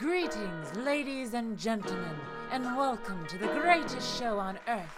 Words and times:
Greetings, 0.00 0.74
ladies 0.76 1.34
and 1.34 1.58
gentlemen, 1.58 2.16
and 2.50 2.64
welcome 2.74 3.22
to 3.26 3.36
the 3.36 3.48
greatest 3.48 4.18
show 4.18 4.38
on 4.38 4.58
earth. 4.66 4.88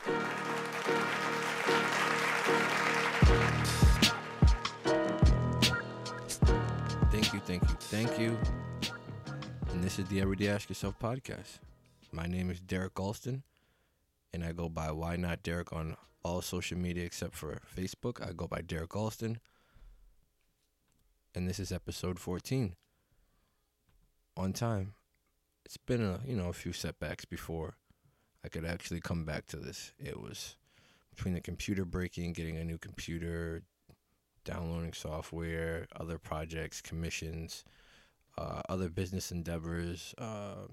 Thank 7.10 7.32
you, 7.34 7.40
thank 7.40 7.62
you, 7.64 7.76
thank 7.80 8.16
you. 8.16 8.38
And 9.72 9.82
this 9.82 9.98
is 9.98 10.06
the 10.06 10.20
Everyday 10.20 10.46
Ask 10.46 10.68
Yourself 10.68 10.94
podcast. 11.00 11.58
My 12.12 12.26
name 12.28 12.48
is 12.48 12.60
Derek 12.60 13.00
Alston, 13.00 13.42
and 14.32 14.44
I 14.44 14.52
go 14.52 14.68
by 14.68 14.92
Why 14.92 15.16
Not 15.16 15.42
Derek 15.42 15.72
on 15.72 15.96
all 16.22 16.42
social 16.42 16.78
media 16.78 17.04
except 17.04 17.34
for 17.34 17.60
Facebook. 17.76 18.24
I 18.24 18.32
go 18.32 18.46
by 18.46 18.60
Derek 18.60 18.94
Alston. 18.94 19.40
And 21.34 21.48
this 21.48 21.58
is 21.58 21.72
episode 21.72 22.20
14. 22.20 22.76
On 24.36 24.52
time. 24.52 24.94
It's 25.64 25.76
been 25.76 26.02
a 26.02 26.20
you 26.26 26.36
know 26.36 26.48
a 26.48 26.54
few 26.54 26.72
setbacks 26.72 27.24
before 27.24 27.76
I 28.44 28.48
could 28.48 28.64
actually 28.64 29.00
come 29.00 29.24
back 29.24 29.46
to 29.48 29.56
this. 29.56 29.92
It 29.98 30.20
was 30.20 30.56
between 31.14 31.34
the 31.34 31.40
computer 31.40 31.84
breaking, 31.84 32.32
getting 32.32 32.56
a 32.56 32.64
new 32.64 32.78
computer, 32.78 33.62
downloading 34.44 34.92
software, 34.92 35.86
other 35.96 36.18
projects, 36.18 36.80
commissions, 36.80 37.64
uh, 38.38 38.62
other 38.68 38.88
business 38.88 39.30
endeavors, 39.30 40.14
uh, 40.18 40.66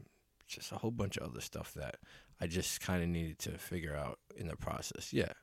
just 0.47 0.71
a 0.71 0.75
whole 0.75 0.91
bunch 0.91 1.17
of 1.17 1.29
other 1.29 1.41
stuff 1.41 1.73
that 1.75 1.97
I 2.41 2.47
just 2.47 2.81
kind 2.81 3.03
of 3.03 3.09
needed 3.09 3.39
to 3.39 3.57
figure 3.57 3.95
out 3.95 4.19
in 4.35 4.47
the 4.47 4.55
process. 4.55 5.13
Yeah. 5.13 5.33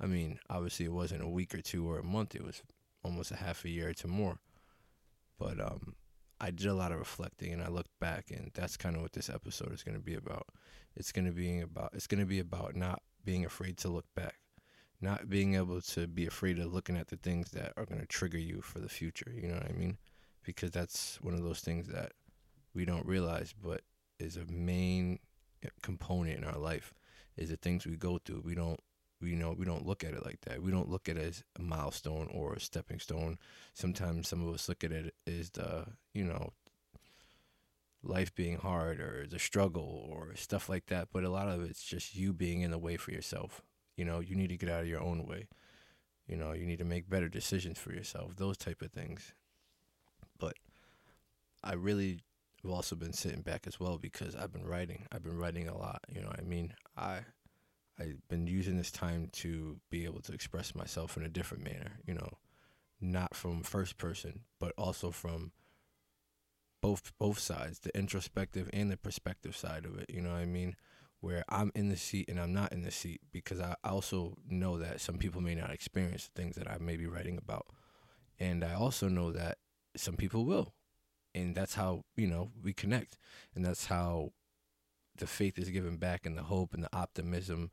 I 0.00 0.06
mean, 0.06 0.38
obviously 0.48 0.86
it 0.86 0.92
wasn't 0.92 1.22
a 1.22 1.28
week 1.28 1.54
or 1.54 1.60
two 1.60 1.88
or 1.88 1.98
a 1.98 2.04
month, 2.04 2.34
it 2.34 2.44
was 2.44 2.62
almost 3.04 3.30
a 3.30 3.36
half 3.36 3.64
a 3.64 3.68
year 3.68 3.94
to 3.94 4.08
more. 4.08 4.38
But 5.38 5.60
um, 5.60 5.94
I 6.40 6.50
did 6.50 6.66
a 6.66 6.74
lot 6.74 6.92
of 6.92 6.98
reflecting 6.98 7.52
and 7.52 7.62
I 7.62 7.68
looked 7.68 7.98
back 8.00 8.30
and 8.30 8.50
that's 8.54 8.76
kind 8.76 8.96
of 8.96 9.02
what 9.02 9.12
this 9.12 9.28
episode 9.28 9.72
is 9.72 9.82
going 9.82 9.96
to 9.96 10.02
be 10.02 10.14
about. 10.14 10.46
It's 10.96 11.12
going 11.12 11.26
to 11.26 11.32
be 11.32 11.60
about 11.60 11.90
it's 11.94 12.06
going 12.06 12.20
to 12.20 12.26
be 12.26 12.38
about 12.38 12.74
not 12.74 13.02
being 13.24 13.44
afraid 13.44 13.76
to 13.78 13.88
look 13.88 14.06
back. 14.14 14.36
Not 15.02 15.30
being 15.30 15.54
able 15.54 15.80
to 15.80 16.06
be 16.06 16.26
afraid 16.26 16.58
of 16.58 16.74
looking 16.74 16.96
at 16.96 17.08
the 17.08 17.16
things 17.16 17.52
that 17.52 17.72
are 17.76 17.86
going 17.86 18.00
to 18.00 18.06
trigger 18.06 18.38
you 18.38 18.60
for 18.60 18.80
the 18.80 18.88
future, 18.88 19.32
you 19.34 19.48
know 19.48 19.54
what 19.54 19.70
I 19.70 19.72
mean? 19.72 19.96
Because 20.44 20.70
that's 20.70 21.18
one 21.22 21.32
of 21.32 21.42
those 21.42 21.60
things 21.60 21.88
that 21.88 22.12
we 22.74 22.84
don't 22.84 23.06
realize 23.06 23.54
but 23.62 23.80
is 24.18 24.36
a 24.36 24.44
main 24.46 25.18
eh, 25.62 25.68
component 25.82 26.38
in 26.38 26.44
our 26.44 26.58
life 26.58 26.92
is 27.36 27.48
the 27.48 27.56
things 27.56 27.86
we 27.86 27.96
go 27.96 28.18
through. 28.18 28.42
We 28.44 28.54
don't 28.54 28.80
we, 29.20 29.30
you 29.30 29.36
know 29.36 29.54
we 29.56 29.64
don't 29.64 29.86
look 29.86 30.04
at 30.04 30.14
it 30.14 30.24
like 30.24 30.40
that. 30.42 30.62
We 30.62 30.70
don't 30.70 30.88
look 30.88 31.08
at 31.08 31.16
it 31.16 31.26
as 31.26 31.44
a 31.58 31.62
milestone 31.62 32.28
or 32.32 32.54
a 32.54 32.60
stepping 32.60 32.98
stone. 32.98 33.38
Sometimes 33.74 34.28
some 34.28 34.46
of 34.46 34.54
us 34.54 34.68
look 34.68 34.84
at 34.84 34.92
it 34.92 35.14
as 35.26 35.50
the 35.50 35.86
you 36.14 36.24
know 36.24 36.52
life 38.02 38.34
being 38.34 38.56
hard 38.56 39.00
or 39.00 39.26
the 39.28 39.38
struggle 39.38 40.08
or 40.10 40.34
stuff 40.36 40.68
like 40.68 40.86
that. 40.86 41.08
But 41.12 41.24
a 41.24 41.30
lot 41.30 41.48
of 41.48 41.62
it's 41.62 41.84
just 41.84 42.14
you 42.14 42.32
being 42.32 42.62
in 42.62 42.70
the 42.70 42.78
way 42.78 42.96
for 42.96 43.10
yourself. 43.10 43.62
You 43.96 44.04
know, 44.04 44.20
you 44.20 44.34
need 44.34 44.48
to 44.48 44.56
get 44.56 44.70
out 44.70 44.82
of 44.82 44.88
your 44.88 45.02
own 45.02 45.26
way. 45.26 45.48
You 46.26 46.36
know, 46.36 46.52
you 46.52 46.64
need 46.64 46.78
to 46.78 46.84
make 46.84 47.10
better 47.10 47.28
decisions 47.28 47.78
for 47.78 47.92
yourself. 47.92 48.36
Those 48.36 48.56
type 48.56 48.82
of 48.82 48.92
things. 48.92 49.34
But 50.38 50.54
I 51.62 51.74
really 51.74 52.20
have 52.62 52.70
also 52.70 52.96
been 52.96 53.12
sitting 53.12 53.42
back 53.42 53.66
as 53.66 53.80
well 53.80 53.98
because 53.98 54.34
I've 54.34 54.52
been 54.52 54.66
writing. 54.66 55.06
I've 55.12 55.22
been 55.22 55.38
writing 55.38 55.68
a 55.68 55.76
lot. 55.76 56.00
You 56.08 56.22
know, 56.22 56.32
I 56.36 56.42
mean, 56.42 56.74
I 56.96 57.20
I've 58.00 58.26
been 58.28 58.46
using 58.46 58.76
this 58.76 58.90
time 58.90 59.28
to 59.32 59.78
be 59.90 60.04
able 60.04 60.20
to 60.22 60.32
express 60.32 60.74
myself 60.74 61.16
in 61.16 61.22
a 61.22 61.28
different 61.28 61.64
manner. 61.64 61.98
You 62.06 62.14
know, 62.14 62.38
not 63.00 63.34
from 63.34 63.62
first 63.62 63.98
person, 63.98 64.40
but 64.58 64.72
also 64.78 65.10
from 65.10 65.52
both 66.80 67.12
both 67.18 67.38
sides, 67.38 67.80
the 67.80 67.96
introspective 67.96 68.70
and 68.72 68.90
the 68.90 68.96
perspective 68.96 69.56
side 69.56 69.84
of 69.84 69.98
it. 69.98 70.10
You 70.10 70.20
know 70.20 70.30
what 70.30 70.40
I 70.40 70.46
mean? 70.46 70.76
Where 71.20 71.44
I'm 71.48 71.70
in 71.74 71.90
the 71.90 71.96
seat 71.96 72.30
and 72.30 72.40
I'm 72.40 72.54
not 72.54 72.72
in 72.72 72.82
the 72.82 72.90
seat 72.90 73.20
because 73.30 73.60
I 73.60 73.74
also 73.84 74.38
know 74.48 74.78
that 74.78 75.00
some 75.00 75.18
people 75.18 75.42
may 75.42 75.54
not 75.54 75.70
experience 75.70 76.28
the 76.28 76.40
things 76.40 76.56
that 76.56 76.70
I 76.70 76.78
may 76.78 76.96
be 76.96 77.06
writing 77.06 77.36
about, 77.36 77.66
and 78.38 78.64
I 78.64 78.74
also 78.74 79.08
know 79.08 79.30
that 79.32 79.58
some 79.96 80.16
people 80.16 80.46
will, 80.46 80.72
and 81.34 81.54
that's 81.54 81.74
how 81.74 82.04
you 82.16 82.26
know 82.26 82.52
we 82.62 82.72
connect, 82.72 83.18
and 83.54 83.64
that's 83.64 83.86
how 83.86 84.32
the 85.20 85.26
faith 85.26 85.58
is 85.58 85.70
given 85.70 85.96
back, 85.96 86.26
and 86.26 86.36
the 86.36 86.42
hope 86.42 86.74
and 86.74 86.82
the 86.82 86.96
optimism, 86.96 87.70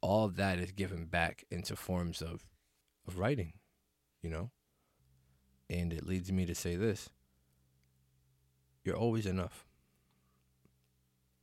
all 0.00 0.24
of 0.24 0.36
that 0.36 0.58
is 0.58 0.72
given 0.72 1.06
back 1.06 1.44
into 1.50 1.74
forms 1.74 2.20
of 2.20 2.42
of 3.06 3.18
writing, 3.18 3.54
you 4.22 4.28
know. 4.28 4.50
And 5.70 5.92
it 5.92 6.06
leads 6.06 6.30
me 6.30 6.46
to 6.46 6.54
say 6.54 6.76
this 6.76 7.10
you're 8.84 8.96
always 8.96 9.26
enough. 9.26 9.66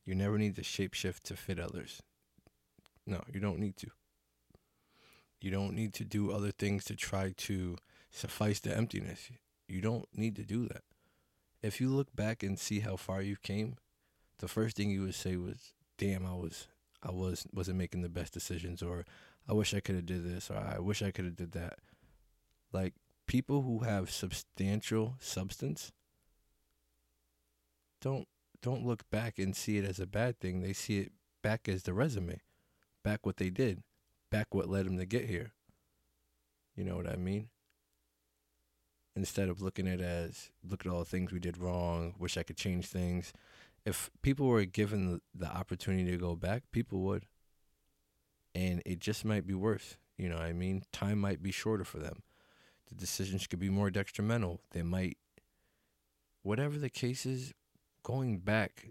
You 0.04 0.14
never 0.14 0.38
need 0.38 0.56
to 0.56 0.62
shapeshift 0.62 1.22
to 1.24 1.36
fit 1.36 1.58
others. 1.58 2.02
No, 3.06 3.22
you 3.32 3.40
don't 3.40 3.58
need 3.58 3.76
to. 3.78 3.88
You 5.40 5.50
don't 5.50 5.74
need 5.74 5.94
to 5.94 6.04
do 6.04 6.32
other 6.32 6.50
things 6.50 6.84
to 6.86 6.96
try 6.96 7.34
to 7.36 7.76
suffice 8.10 8.60
the 8.60 8.76
emptiness. 8.76 9.30
You 9.68 9.80
don't 9.80 10.08
need 10.12 10.36
to 10.36 10.44
do 10.44 10.66
that. 10.68 10.82
If 11.62 11.80
you 11.80 11.88
look 11.88 12.14
back 12.14 12.42
and 12.42 12.58
see 12.58 12.80
how 12.80 12.96
far 12.96 13.22
you 13.22 13.36
came, 13.42 13.76
the 14.38 14.48
first 14.48 14.76
thing 14.76 14.90
you 14.90 15.02
would 15.02 15.14
say 15.14 15.36
was, 15.36 15.72
"Damn, 15.98 16.26
I 16.26 16.34
was 16.34 16.68
I 17.02 17.10
was 17.10 17.46
wasn't 17.52 17.78
making 17.78 18.02
the 18.02 18.08
best 18.08 18.32
decisions 18.32 18.82
or 18.82 19.04
I 19.48 19.52
wish 19.52 19.74
I 19.74 19.80
could 19.80 19.94
have 19.94 20.06
did 20.06 20.24
this 20.24 20.50
or 20.50 20.56
I 20.56 20.78
wish 20.78 21.02
I 21.02 21.10
could 21.10 21.24
have 21.24 21.36
did 21.36 21.52
that." 21.52 21.78
Like 22.72 22.94
people 23.26 23.62
who 23.62 23.80
have 23.80 24.10
substantial 24.10 25.16
substance 25.20 25.92
don't 28.00 28.28
don't 28.62 28.86
look 28.86 29.08
back 29.10 29.38
and 29.38 29.54
see 29.54 29.78
it 29.78 29.84
as 29.84 30.00
a 30.00 30.06
bad 30.06 30.40
thing. 30.40 30.60
They 30.60 30.72
see 30.72 30.98
it 30.98 31.12
back 31.42 31.68
as 31.68 31.84
the 31.84 31.94
resume, 31.94 32.40
back 33.04 33.24
what 33.24 33.36
they 33.36 33.50
did, 33.50 33.82
back 34.30 34.54
what 34.54 34.68
led 34.68 34.86
them 34.86 34.98
to 34.98 35.06
get 35.06 35.28
here. 35.28 35.52
You 36.74 36.84
know 36.84 36.96
what 36.96 37.08
I 37.08 37.16
mean? 37.16 37.48
Instead 39.14 39.48
of 39.48 39.62
looking 39.62 39.86
at 39.88 40.00
it 40.00 40.04
as 40.04 40.50
look 40.68 40.84
at 40.84 40.92
all 40.92 40.98
the 40.98 41.04
things 41.04 41.32
we 41.32 41.38
did 41.38 41.58
wrong, 41.58 42.14
wish 42.18 42.36
I 42.36 42.42
could 42.42 42.56
change 42.56 42.86
things. 42.86 43.32
If 43.86 44.10
people 44.20 44.48
were 44.48 44.64
given 44.64 45.20
the 45.34 45.46
opportunity 45.46 46.10
to 46.10 46.18
go 46.18 46.34
back, 46.34 46.64
people 46.72 47.00
would. 47.02 47.24
And 48.54 48.82
it 48.84 48.98
just 48.98 49.24
might 49.24 49.46
be 49.46 49.54
worse. 49.54 49.96
You 50.18 50.28
know 50.28 50.36
what 50.36 50.44
I 50.44 50.52
mean? 50.52 50.82
Time 50.92 51.20
might 51.20 51.42
be 51.42 51.52
shorter 51.52 51.84
for 51.84 51.98
them. 51.98 52.22
The 52.88 52.96
decisions 52.96 53.46
could 53.46 53.60
be 53.60 53.70
more 53.70 53.90
detrimental. 53.90 54.60
They 54.72 54.82
might, 54.82 55.18
whatever 56.42 56.78
the 56.78 56.90
case 56.90 57.24
is, 57.24 57.54
going 58.02 58.38
back 58.38 58.88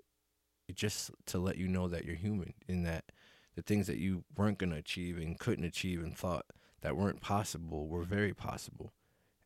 just 0.74 1.12
to 1.28 1.40
let 1.40 1.58
you 1.58 1.68
know 1.68 1.88
that 1.88 2.06
you're 2.06 2.16
human 2.16 2.54
and 2.68 2.86
that 2.86 3.12
the 3.56 3.62
things 3.62 3.88
that 3.88 3.98
you 3.98 4.24
weren't 4.36 4.58
going 4.58 4.72
to 4.72 4.78
achieve 4.78 5.18
and 5.18 5.40
couldn't 5.40 5.66
achieve 5.66 6.04
and 6.04 6.18
thought 6.18 6.46
that 6.82 6.98
weren't 6.98 7.22
possible 7.22 7.88
were 7.88 8.02
mm-hmm. 8.02 8.14
very 8.14 8.34
possible 8.34 8.94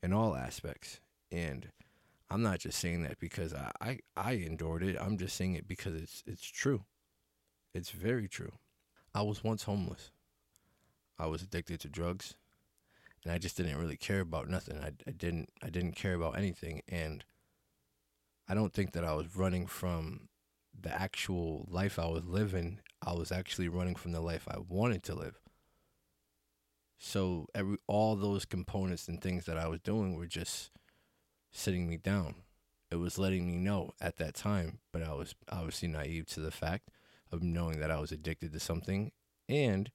in 0.01 0.13
all 0.13 0.35
aspects. 0.35 0.99
And 1.31 1.69
I'm 2.31 2.43
not 2.43 2.59
just 2.59 2.79
saying 2.79 3.03
that 3.03 3.19
because 3.19 3.53
I, 3.53 3.71
I, 3.81 3.99
I 4.15 4.31
endured 4.33 4.83
it. 4.83 4.97
I'm 4.99 5.17
just 5.17 5.35
saying 5.35 5.55
it 5.55 5.67
because 5.67 5.95
it's 5.95 6.23
it's 6.27 6.45
true. 6.45 6.85
It's 7.73 7.89
very 7.89 8.27
true. 8.27 8.51
I 9.13 9.23
was 9.23 9.43
once 9.43 9.63
homeless. 9.63 10.11
I 11.17 11.25
was 11.25 11.41
addicted 11.41 11.79
to 11.81 11.89
drugs 11.89 12.35
and 13.23 13.33
I 13.33 13.37
just 13.37 13.57
didn't 13.57 13.77
really 13.77 13.97
care 13.97 14.21
about 14.21 14.49
nothing. 14.49 14.79
I, 14.79 14.91
I 15.07 15.11
didn't 15.11 15.49
I 15.63 15.69
didn't 15.69 15.93
care 15.93 16.13
about 16.13 16.37
anything 16.37 16.81
and 16.87 17.25
I 18.47 18.53
don't 18.53 18.73
think 18.73 18.93
that 18.93 19.03
I 19.03 19.13
was 19.13 19.35
running 19.35 19.67
from 19.67 20.29
the 20.79 20.91
actual 20.91 21.67
life 21.69 21.99
I 21.99 22.07
was 22.07 22.25
living. 22.25 22.79
I 23.05 23.13
was 23.13 23.31
actually 23.31 23.69
running 23.69 23.95
from 23.95 24.11
the 24.11 24.21
life 24.21 24.47
I 24.47 24.57
wanted 24.67 25.03
to 25.03 25.15
live. 25.15 25.39
So 26.97 27.47
every 27.55 27.77
all 27.87 28.15
those 28.15 28.45
components 28.45 29.07
and 29.07 29.21
things 29.21 29.45
that 29.45 29.57
I 29.57 29.67
was 29.67 29.79
doing 29.79 30.15
were 30.15 30.27
just 30.27 30.71
sitting 31.51 31.87
me 31.87 31.97
down. 31.97 32.35
It 32.91 32.95
was 32.95 33.19
letting 33.19 33.47
me 33.47 33.57
know 33.57 33.91
at 34.01 34.17
that 34.17 34.33
time, 34.33 34.79
but 34.91 35.03
I 35.03 35.13
was 35.13 35.35
obviously 35.51 35.87
naive 35.87 36.25
to 36.27 36.39
the 36.39 36.51
fact 36.51 36.89
of 37.31 37.43
knowing 37.43 37.79
that 37.79 37.91
I 37.91 37.99
was 37.99 38.11
addicted 38.11 38.51
to 38.53 38.59
something 38.59 39.11
and 39.47 39.91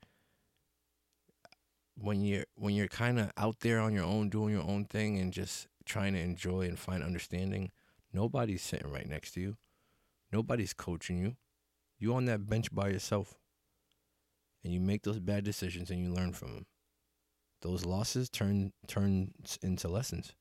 when 1.97 2.23
you're 2.23 2.45
when 2.57 2.75
you're 2.75 2.89
kind 2.89 3.19
of 3.21 3.33
out 3.37 3.61
there 3.61 3.81
on 3.81 3.93
your 3.93 4.05
own 4.05 4.29
doing 4.29 4.53
your 4.53 4.63
own 4.63 4.85
thing 4.85 5.19
and 5.19 5.33
just 5.33 5.67
trying 5.85 6.13
to 6.13 6.21
enjoy 6.21 6.63
and 6.63 6.79
find 6.79 7.03
understanding 7.03 7.71
Nobody's 8.15 8.63
sitting 8.63 8.93
right 8.93 9.09
next 9.09 9.33
to 9.33 9.41
you. 9.41 9.57
Nobody's 10.33 10.73
coaching 10.73 11.19
you. 11.19 11.37
You 11.99 12.15
on 12.15 12.27
that 12.27 12.47
bench 12.47 12.73
by 12.73 12.89
yourself. 12.89 13.35
And 14.63 14.73
you 14.73 14.81
make 14.81 15.03
those 15.03 15.19
bad 15.19 15.45
decisions 15.45 15.91
and 15.91 16.01
you 16.01 16.11
learn 16.11 16.33
from 16.33 16.55
them. 16.55 16.67
Those 17.61 17.85
losses 17.85 18.31
turn 18.31 18.73
turn 18.87 19.33
into 19.63 19.89
lessons. 19.89 20.33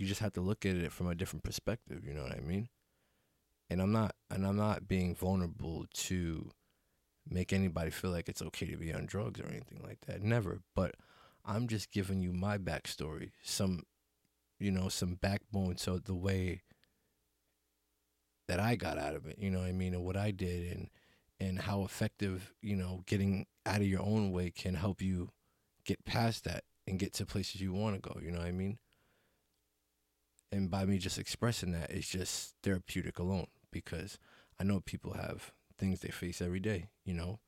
You 0.00 0.06
just 0.06 0.22
have 0.22 0.32
to 0.32 0.40
look 0.40 0.64
at 0.64 0.76
it 0.76 0.92
from 0.92 1.08
a 1.08 1.14
different 1.14 1.42
perspective, 1.42 2.06
you 2.06 2.14
know 2.14 2.22
what 2.22 2.34
I 2.34 2.40
mean? 2.40 2.70
And 3.68 3.82
I'm 3.82 3.92
not 3.92 4.14
and 4.30 4.46
I'm 4.46 4.56
not 4.56 4.88
being 4.88 5.14
vulnerable 5.14 5.84
to 5.92 6.50
make 7.28 7.52
anybody 7.52 7.90
feel 7.90 8.10
like 8.10 8.26
it's 8.26 8.40
okay 8.40 8.64
to 8.64 8.78
be 8.78 8.94
on 8.94 9.04
drugs 9.04 9.40
or 9.40 9.46
anything 9.46 9.82
like 9.84 9.98
that. 10.06 10.22
Never. 10.22 10.60
But 10.74 10.94
I'm 11.44 11.68
just 11.68 11.92
giving 11.92 12.22
you 12.22 12.32
my 12.32 12.56
backstory, 12.56 13.32
some 13.42 13.82
you 14.58 14.70
know, 14.70 14.88
some 14.88 15.16
backbone 15.16 15.76
so 15.76 15.98
the 15.98 16.14
way 16.14 16.62
that 18.48 18.58
I 18.58 18.76
got 18.76 18.96
out 18.96 19.14
of 19.14 19.26
it, 19.26 19.36
you 19.38 19.50
know 19.50 19.58
what 19.58 19.68
I 19.68 19.72
mean, 19.72 19.92
and 19.92 20.02
what 20.02 20.16
I 20.16 20.30
did 20.30 20.72
and 20.72 20.88
and 21.38 21.58
how 21.58 21.84
effective, 21.84 22.54
you 22.62 22.74
know, 22.74 23.02
getting 23.04 23.44
out 23.66 23.82
of 23.82 23.86
your 23.86 24.00
own 24.00 24.32
way 24.32 24.50
can 24.50 24.76
help 24.76 25.02
you 25.02 25.28
get 25.84 26.06
past 26.06 26.44
that 26.44 26.64
and 26.86 26.98
get 26.98 27.12
to 27.14 27.26
places 27.26 27.60
you 27.60 27.74
want 27.74 27.96
to 27.96 28.00
go, 28.00 28.18
you 28.18 28.30
know 28.30 28.38
what 28.38 28.48
I 28.48 28.52
mean? 28.52 28.78
And 30.52 30.70
by 30.70 30.84
me 30.84 30.98
just 30.98 31.18
expressing 31.18 31.72
that, 31.72 31.90
it's 31.90 32.08
just 32.08 32.54
therapeutic 32.62 33.18
alone 33.18 33.46
because 33.70 34.18
I 34.58 34.64
know 34.64 34.80
people 34.80 35.14
have 35.14 35.52
things 35.78 36.00
they 36.00 36.08
face 36.08 36.42
every 36.42 36.60
day, 36.60 36.88
you 37.04 37.14
know, 37.14 37.38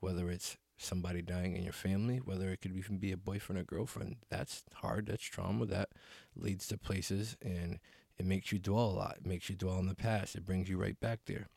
whether 0.00 0.28
it's 0.28 0.56
somebody 0.76 1.22
dying 1.22 1.56
in 1.56 1.64
your 1.64 1.72
family, 1.72 2.18
whether 2.18 2.50
it 2.50 2.60
could 2.60 2.72
even 2.72 2.98
be 2.98 3.12
a 3.12 3.16
boyfriend 3.16 3.60
or 3.60 3.64
girlfriend. 3.64 4.16
That's 4.28 4.64
hard. 4.74 5.06
That's 5.06 5.22
trauma. 5.22 5.66
That 5.66 5.90
leads 6.36 6.66
to 6.68 6.78
places 6.78 7.36
and 7.42 7.78
it 8.16 8.26
makes 8.26 8.50
you 8.50 8.58
dwell 8.58 8.86
a 8.86 8.98
lot. 8.98 9.16
It 9.20 9.26
makes 9.26 9.48
you 9.48 9.56
dwell 9.56 9.78
in 9.78 9.86
the 9.86 9.94
past. 9.94 10.34
It 10.34 10.44
brings 10.44 10.68
you 10.68 10.76
right 10.76 10.98
back 10.98 11.20
there. 11.26 11.48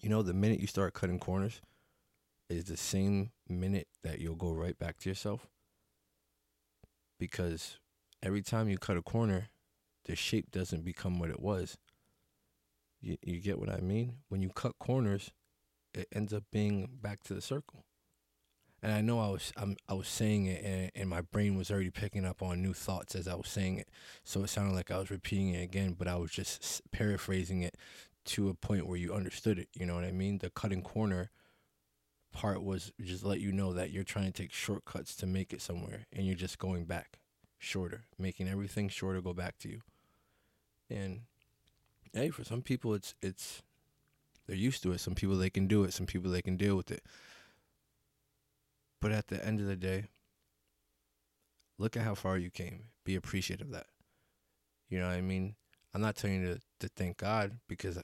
You 0.00 0.08
know, 0.08 0.22
the 0.22 0.34
minute 0.34 0.60
you 0.60 0.66
start 0.66 0.94
cutting 0.94 1.18
corners 1.18 1.60
is 2.48 2.64
the 2.64 2.76
same 2.76 3.32
minute 3.48 3.88
that 4.02 4.20
you'll 4.20 4.36
go 4.36 4.52
right 4.52 4.78
back 4.78 4.98
to 4.98 5.08
yourself. 5.08 5.46
Because 7.18 7.78
every 8.22 8.42
time 8.42 8.68
you 8.68 8.78
cut 8.78 8.96
a 8.96 9.02
corner, 9.02 9.48
the 10.04 10.16
shape 10.16 10.50
doesn't 10.50 10.84
become 10.84 11.18
what 11.18 11.30
it 11.30 11.40
was. 11.40 11.76
You, 13.00 13.16
you 13.22 13.40
get 13.40 13.58
what 13.58 13.70
I 13.70 13.80
mean? 13.80 14.18
When 14.28 14.42
you 14.42 14.50
cut 14.50 14.78
corners, 14.78 15.32
it 15.94 16.08
ends 16.12 16.32
up 16.32 16.44
being 16.52 16.88
back 17.00 17.22
to 17.24 17.34
the 17.34 17.40
circle 17.40 17.84
and 18.82 18.92
I 18.92 19.00
know 19.00 19.20
I 19.20 19.28
was 19.28 19.52
I'm, 19.56 19.76
I 19.88 19.94
was 19.94 20.08
saying 20.08 20.46
it, 20.46 20.64
and, 20.64 20.90
and 20.94 21.08
my 21.08 21.20
brain 21.20 21.56
was 21.56 21.70
already 21.70 21.90
picking 21.90 22.24
up 22.24 22.42
on 22.42 22.62
new 22.62 22.72
thoughts 22.72 23.14
as 23.14 23.28
I 23.28 23.34
was 23.34 23.48
saying 23.48 23.78
it, 23.78 23.88
so 24.24 24.42
it 24.42 24.48
sounded 24.48 24.74
like 24.74 24.90
I 24.90 24.98
was 24.98 25.10
repeating 25.10 25.50
it 25.50 25.62
again, 25.62 25.94
but 25.96 26.08
I 26.08 26.16
was 26.16 26.32
just 26.32 26.82
paraphrasing 26.90 27.62
it 27.62 27.76
to 28.24 28.48
a 28.48 28.54
point 28.54 28.86
where 28.86 28.98
you 28.98 29.14
understood 29.14 29.58
it. 29.58 29.68
You 29.74 29.86
know 29.86 29.94
what 29.94 30.04
I 30.04 30.12
mean? 30.12 30.38
The 30.38 30.50
cutting 30.50 30.82
corner 30.82 31.30
part 32.32 32.62
was 32.62 32.92
just 33.00 33.24
let 33.24 33.40
you 33.40 33.52
know 33.52 33.72
that 33.72 33.90
you're 33.90 34.04
trying 34.04 34.32
to 34.32 34.42
take 34.42 34.52
shortcuts 34.52 35.14
to 35.16 35.26
make 35.26 35.52
it 35.52 35.62
somewhere, 35.62 36.06
and 36.12 36.26
you're 36.26 36.34
just 36.34 36.58
going 36.58 36.84
back 36.84 37.20
shorter, 37.58 38.02
making 38.18 38.48
everything 38.48 38.88
shorter 38.88 39.20
go 39.20 39.32
back 39.32 39.58
to 39.58 39.68
you. 39.68 39.80
And 40.92 41.20
hey, 42.12 42.30
for 42.30 42.44
some 42.44 42.62
people, 42.62 42.94
it's 42.94 43.14
it's 43.22 43.62
they're 44.46 44.56
used 44.56 44.82
to 44.82 44.92
it. 44.92 45.00
Some 45.00 45.14
people 45.14 45.36
they 45.36 45.50
can 45.50 45.66
do 45.66 45.84
it. 45.84 45.92
Some 45.92 46.06
people 46.06 46.30
they 46.30 46.42
can 46.42 46.56
deal 46.56 46.76
with 46.76 46.90
it. 46.90 47.02
But 49.00 49.12
at 49.12 49.28
the 49.28 49.44
end 49.44 49.60
of 49.60 49.66
the 49.66 49.76
day, 49.76 50.04
look 51.78 51.96
at 51.96 52.04
how 52.04 52.14
far 52.14 52.38
you 52.38 52.50
came. 52.50 52.84
Be 53.04 53.16
appreciative 53.16 53.68
of 53.68 53.72
that. 53.72 53.86
You 54.88 55.00
know 55.00 55.08
what 55.08 55.16
I 55.16 55.22
mean? 55.22 55.56
I'm 55.94 56.00
not 56.00 56.16
telling 56.16 56.42
you 56.42 56.54
to, 56.54 56.60
to 56.80 56.88
thank 56.88 57.16
God 57.16 57.58
because 57.68 57.98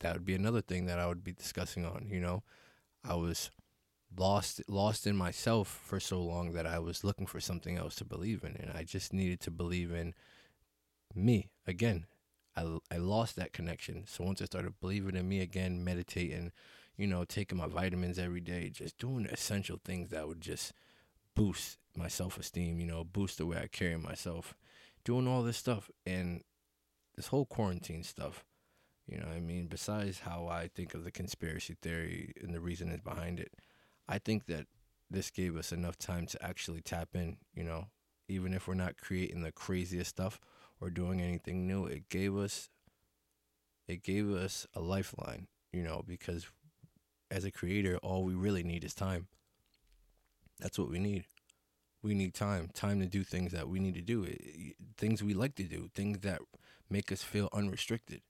that 0.00 0.12
would 0.12 0.24
be 0.24 0.34
another 0.34 0.60
thing 0.60 0.86
that 0.86 0.98
I 0.98 1.06
would 1.06 1.24
be 1.24 1.32
discussing 1.32 1.84
on, 1.84 2.06
you 2.10 2.20
know. 2.20 2.42
I 3.04 3.14
was 3.14 3.50
lost 4.16 4.62
lost 4.68 5.06
in 5.06 5.16
myself 5.16 5.68
for 5.84 6.00
so 6.00 6.22
long 6.22 6.52
that 6.52 6.66
I 6.66 6.78
was 6.78 7.04
looking 7.04 7.26
for 7.26 7.40
something 7.40 7.76
else 7.76 7.94
to 7.96 8.04
believe 8.04 8.44
in 8.44 8.56
and 8.56 8.70
I 8.76 8.84
just 8.84 9.12
needed 9.12 9.40
to 9.40 9.50
believe 9.50 9.92
in 9.92 10.14
me 11.14 11.50
again. 11.66 12.06
I 12.56 12.78
I 12.90 12.96
lost 12.96 13.36
that 13.36 13.52
connection. 13.52 14.04
So 14.06 14.24
once 14.24 14.40
I 14.40 14.46
started 14.46 14.80
believing 14.80 15.16
in 15.16 15.28
me 15.28 15.40
again, 15.40 15.84
meditating, 15.84 16.52
you 16.96 17.06
know, 17.06 17.24
taking 17.24 17.58
my 17.58 17.66
vitamins 17.66 18.18
every 18.18 18.40
day, 18.40 18.70
just 18.70 18.98
doing 18.98 19.26
essential 19.26 19.78
things 19.84 20.10
that 20.10 20.26
would 20.26 20.40
just 20.40 20.72
boost 21.34 21.78
my 21.96 22.08
self 22.08 22.38
esteem, 22.38 22.80
you 22.80 22.86
know, 22.86 23.04
boost 23.04 23.38
the 23.38 23.46
way 23.46 23.58
I 23.58 23.66
carry 23.68 23.96
myself, 23.96 24.54
doing 25.04 25.28
all 25.28 25.42
this 25.42 25.56
stuff. 25.56 25.90
And 26.06 26.42
this 27.16 27.28
whole 27.28 27.46
quarantine 27.46 28.02
stuff, 28.02 28.44
you 29.06 29.18
know 29.18 29.26
I 29.34 29.40
mean? 29.40 29.66
Besides 29.66 30.20
how 30.20 30.48
I 30.48 30.68
think 30.74 30.94
of 30.94 31.04
the 31.04 31.10
conspiracy 31.10 31.76
theory 31.80 32.32
and 32.42 32.54
the 32.54 32.60
reasoning 32.60 33.00
behind 33.04 33.40
it, 33.40 33.52
I 34.08 34.18
think 34.18 34.46
that 34.46 34.66
this 35.10 35.30
gave 35.30 35.56
us 35.56 35.72
enough 35.72 35.98
time 35.98 36.26
to 36.26 36.44
actually 36.44 36.80
tap 36.82 37.10
in, 37.14 37.38
you 37.54 37.64
know, 37.64 37.86
even 38.28 38.52
if 38.52 38.66
we're 38.66 38.74
not 38.74 38.98
creating 38.98 39.42
the 39.42 39.52
craziest 39.52 40.10
stuff 40.10 40.40
or 40.80 40.90
doing 40.90 41.20
anything 41.20 41.66
new, 41.66 41.86
it 41.86 42.08
gave 42.08 42.36
us 42.36 42.68
it 43.88 44.02
gave 44.02 44.30
us 44.30 44.66
a 44.74 44.80
lifeline, 44.80 45.46
you 45.72 45.82
know, 45.82 46.02
because 46.06 46.46
as 47.30 47.44
a 47.44 47.50
creator, 47.50 47.98
all 47.98 48.24
we 48.24 48.34
really 48.34 48.62
need 48.62 48.84
is 48.84 48.94
time. 48.94 49.28
That's 50.58 50.78
what 50.78 50.90
we 50.90 50.98
need. 50.98 51.24
We 52.02 52.14
need 52.14 52.34
time, 52.34 52.68
time 52.72 53.00
to 53.00 53.06
do 53.06 53.24
things 53.24 53.52
that 53.52 53.68
we 53.68 53.78
need 53.78 53.94
to 53.94 54.02
do, 54.02 54.26
eh, 54.26 54.72
things 54.96 55.22
we 55.22 55.34
like 55.34 55.54
to 55.56 55.64
do, 55.64 55.88
things 55.94 56.20
that 56.20 56.40
make 56.88 57.10
us 57.12 57.22
feel 57.22 57.48
unrestricted. 57.52 58.22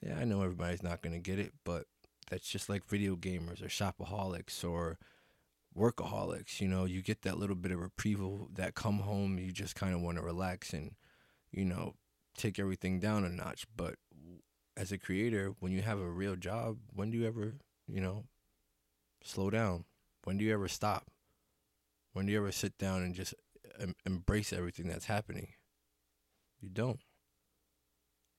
Yeah, 0.00 0.18
I 0.18 0.24
know 0.24 0.42
everybody's 0.42 0.82
not 0.82 1.02
going 1.02 1.12
to 1.12 1.18
get 1.18 1.38
it, 1.38 1.52
but 1.64 1.84
that's 2.30 2.48
just 2.48 2.68
like 2.68 2.86
video 2.86 3.16
gamers 3.16 3.62
or 3.62 3.68
shopaholics 3.68 4.64
or 4.68 4.98
workaholics. 5.76 6.60
You 6.60 6.68
know, 6.68 6.84
you 6.84 7.02
get 7.02 7.22
that 7.22 7.38
little 7.38 7.56
bit 7.56 7.72
of 7.72 7.80
reprieve 7.80 8.20
that 8.54 8.74
come 8.74 9.00
home, 9.00 9.38
you 9.38 9.52
just 9.52 9.74
kind 9.74 9.94
of 9.94 10.00
want 10.00 10.18
to 10.18 10.22
relax 10.22 10.72
and, 10.72 10.92
you 11.50 11.64
know, 11.64 11.94
take 12.36 12.58
everything 12.58 13.00
down 13.00 13.24
a 13.24 13.28
notch. 13.28 13.66
But 13.76 13.96
as 14.76 14.92
a 14.92 14.98
creator, 14.98 15.54
when 15.60 15.72
you 15.72 15.82
have 15.82 15.98
a 15.98 16.10
real 16.10 16.36
job, 16.36 16.78
when 16.92 17.10
do 17.10 17.18
you 17.18 17.26
ever, 17.26 17.54
you 17.86 18.00
know, 18.00 18.24
slow 19.22 19.50
down? 19.50 19.84
When 20.24 20.38
do 20.38 20.44
you 20.44 20.52
ever 20.52 20.68
stop? 20.68 21.10
When 22.12 22.26
do 22.26 22.32
you 22.32 22.38
ever 22.38 22.52
sit 22.52 22.78
down 22.78 23.02
and 23.02 23.14
just 23.14 23.34
em- 23.78 23.96
embrace 24.06 24.52
everything 24.52 24.88
that's 24.88 25.06
happening? 25.06 25.48
You 26.60 26.70
don't. 26.70 27.00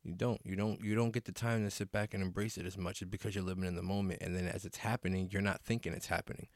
You 0.03 0.13
don't. 0.13 0.39
You 0.43 0.55
don't. 0.55 0.83
You 0.83 0.95
don't 0.95 1.11
get 1.11 1.25
the 1.25 1.31
time 1.31 1.63
to 1.63 1.71
sit 1.71 1.91
back 1.91 2.13
and 2.13 2.23
embrace 2.23 2.57
it 2.57 2.65
as 2.65 2.77
much 2.77 3.03
because 3.09 3.35
you're 3.35 3.43
living 3.43 3.65
in 3.65 3.75
the 3.75 3.83
moment, 3.83 4.21
and 4.21 4.35
then 4.35 4.47
as 4.47 4.63
it's 4.63 4.77
happening, 4.77 5.29
you're 5.31 5.41
not 5.41 5.61
thinking 5.61 5.93
it's 5.93 6.07
happening. 6.07 6.47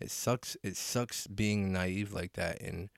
It 0.00 0.10
sucks. 0.10 0.56
It 0.62 0.76
sucks 0.76 1.26
being 1.26 1.72
naive 1.72 2.12
like 2.12 2.34
that 2.34 2.60
and 2.60 2.90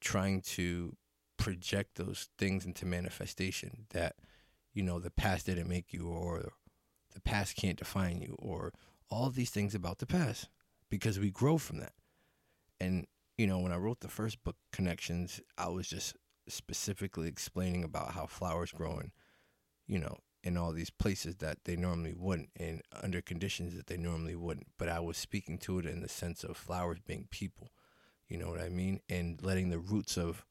trying 0.00 0.42
to 0.42 0.96
project 1.36 1.96
those 1.96 2.28
things 2.38 2.64
into 2.64 2.86
manifestation 2.86 3.86
that 3.90 4.16
you 4.76 4.82
know, 4.82 4.98
the 4.98 5.10
past 5.10 5.46
didn't 5.46 5.70
make 5.70 5.94
you 5.94 6.06
or 6.06 6.52
the 7.14 7.20
past 7.22 7.56
can't 7.56 7.78
define 7.78 8.20
you 8.20 8.36
or 8.38 8.74
all 9.10 9.30
these 9.30 9.48
things 9.48 9.74
about 9.74 9.98
the 9.98 10.06
past 10.06 10.50
because 10.90 11.18
we 11.18 11.30
grow 11.30 11.56
from 11.56 11.78
that. 11.78 11.94
And, 12.78 13.06
you 13.38 13.46
know, 13.46 13.58
when 13.58 13.72
I 13.72 13.78
wrote 13.78 14.00
the 14.00 14.08
first 14.08 14.44
book, 14.44 14.56
Connections, 14.72 15.40
I 15.56 15.68
was 15.68 15.88
just 15.88 16.14
specifically 16.46 17.26
explaining 17.26 17.84
about 17.84 18.12
how 18.12 18.26
flowers 18.26 18.70
grow 18.70 18.98
in, 18.98 19.12
you 19.86 19.98
know, 19.98 20.18
in 20.46 20.56
all 20.56 20.72
these 20.72 20.90
places 20.90 21.36
that 21.36 21.64
they 21.64 21.76
normally 21.76 22.14
wouldn't 22.16 22.50
and 22.56 22.82
under 23.02 23.20
conditions 23.20 23.74
that 23.76 23.86
they 23.86 23.96
normally 23.96 24.36
wouldn't. 24.36 24.68
But 24.78 24.88
I 24.88 25.00
was 25.00 25.16
speaking 25.16 25.58
to 25.58 25.78
it 25.78 25.86
in 25.86 26.00
the 26.00 26.08
sense 26.08 26.44
of 26.44 26.56
flowers 26.56 26.98
being 27.04 27.28
people. 27.30 27.70
You 28.28 28.38
know 28.38 28.48
what 28.48 28.60
I 28.60 28.68
mean? 28.68 29.00
And 29.08 29.42
letting 29.42 29.70
the 29.70 29.78
roots 29.78 30.16
of 30.16 30.44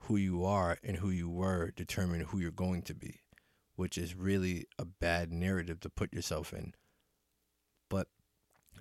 who 0.00 0.16
you 0.16 0.44
are 0.44 0.78
and 0.82 0.98
who 0.98 1.10
you 1.10 1.28
were 1.28 1.70
determine 1.70 2.20
who 2.20 2.38
you're 2.38 2.50
going 2.50 2.82
to 2.82 2.94
be 2.94 3.20
which 3.76 3.98
is 3.98 4.14
really 4.14 4.66
a 4.78 4.84
bad 4.84 5.32
narrative 5.32 5.80
to 5.80 5.88
put 5.88 6.12
yourself 6.12 6.52
in. 6.52 6.74
But 7.90 8.08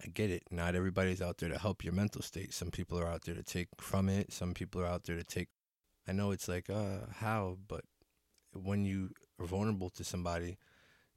I 0.04 0.08
get 0.08 0.30
it. 0.30 0.44
Not 0.52 0.76
everybody's 0.76 1.22
out 1.22 1.38
there 1.38 1.50
to 1.50 1.58
help 1.58 1.84
your 1.84 1.94
mental 1.94 2.22
state. 2.22 2.54
Some 2.54 2.72
people 2.72 3.00
are 3.00 3.08
out 3.08 3.24
there 3.24 3.36
to 3.36 3.44
take 3.44 3.70
from 3.80 4.10
it. 4.10 4.32
Some 4.32 4.54
people 4.54 4.82
are 4.82 4.88
out 4.88 5.04
there 5.04 5.18
to 5.18 5.24
take. 5.24 5.50
I 6.08 6.12
know 6.12 6.32
it's 6.32 6.48
like, 6.48 6.70
uh, 6.70 7.08
how? 7.16 7.58
But 7.68 7.86
when 8.56 8.86
you 8.86 9.12
are 9.40 9.46
vulnerable 9.46 9.90
to 9.92 10.04
somebody, 10.04 10.58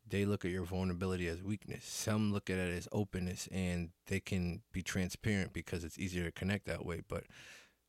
they 0.09 0.25
look 0.25 0.45
at 0.45 0.51
your 0.51 0.65
vulnerability 0.65 1.29
as 1.29 1.43
weakness. 1.43 1.85
Some 1.85 2.33
look 2.33 2.49
at 2.49 2.59
it 2.59 2.77
as 2.77 2.89
openness 2.93 3.49
and 3.53 3.91
they 4.07 4.21
can 4.21 4.63
be 4.73 4.83
transparent 4.83 5.53
because 5.53 5.85
it's 5.85 5.99
easier 5.99 6.25
to 6.25 6.33
connect 6.33 6.67
that 6.67 6.87
way. 6.87 7.03
But 7.07 7.25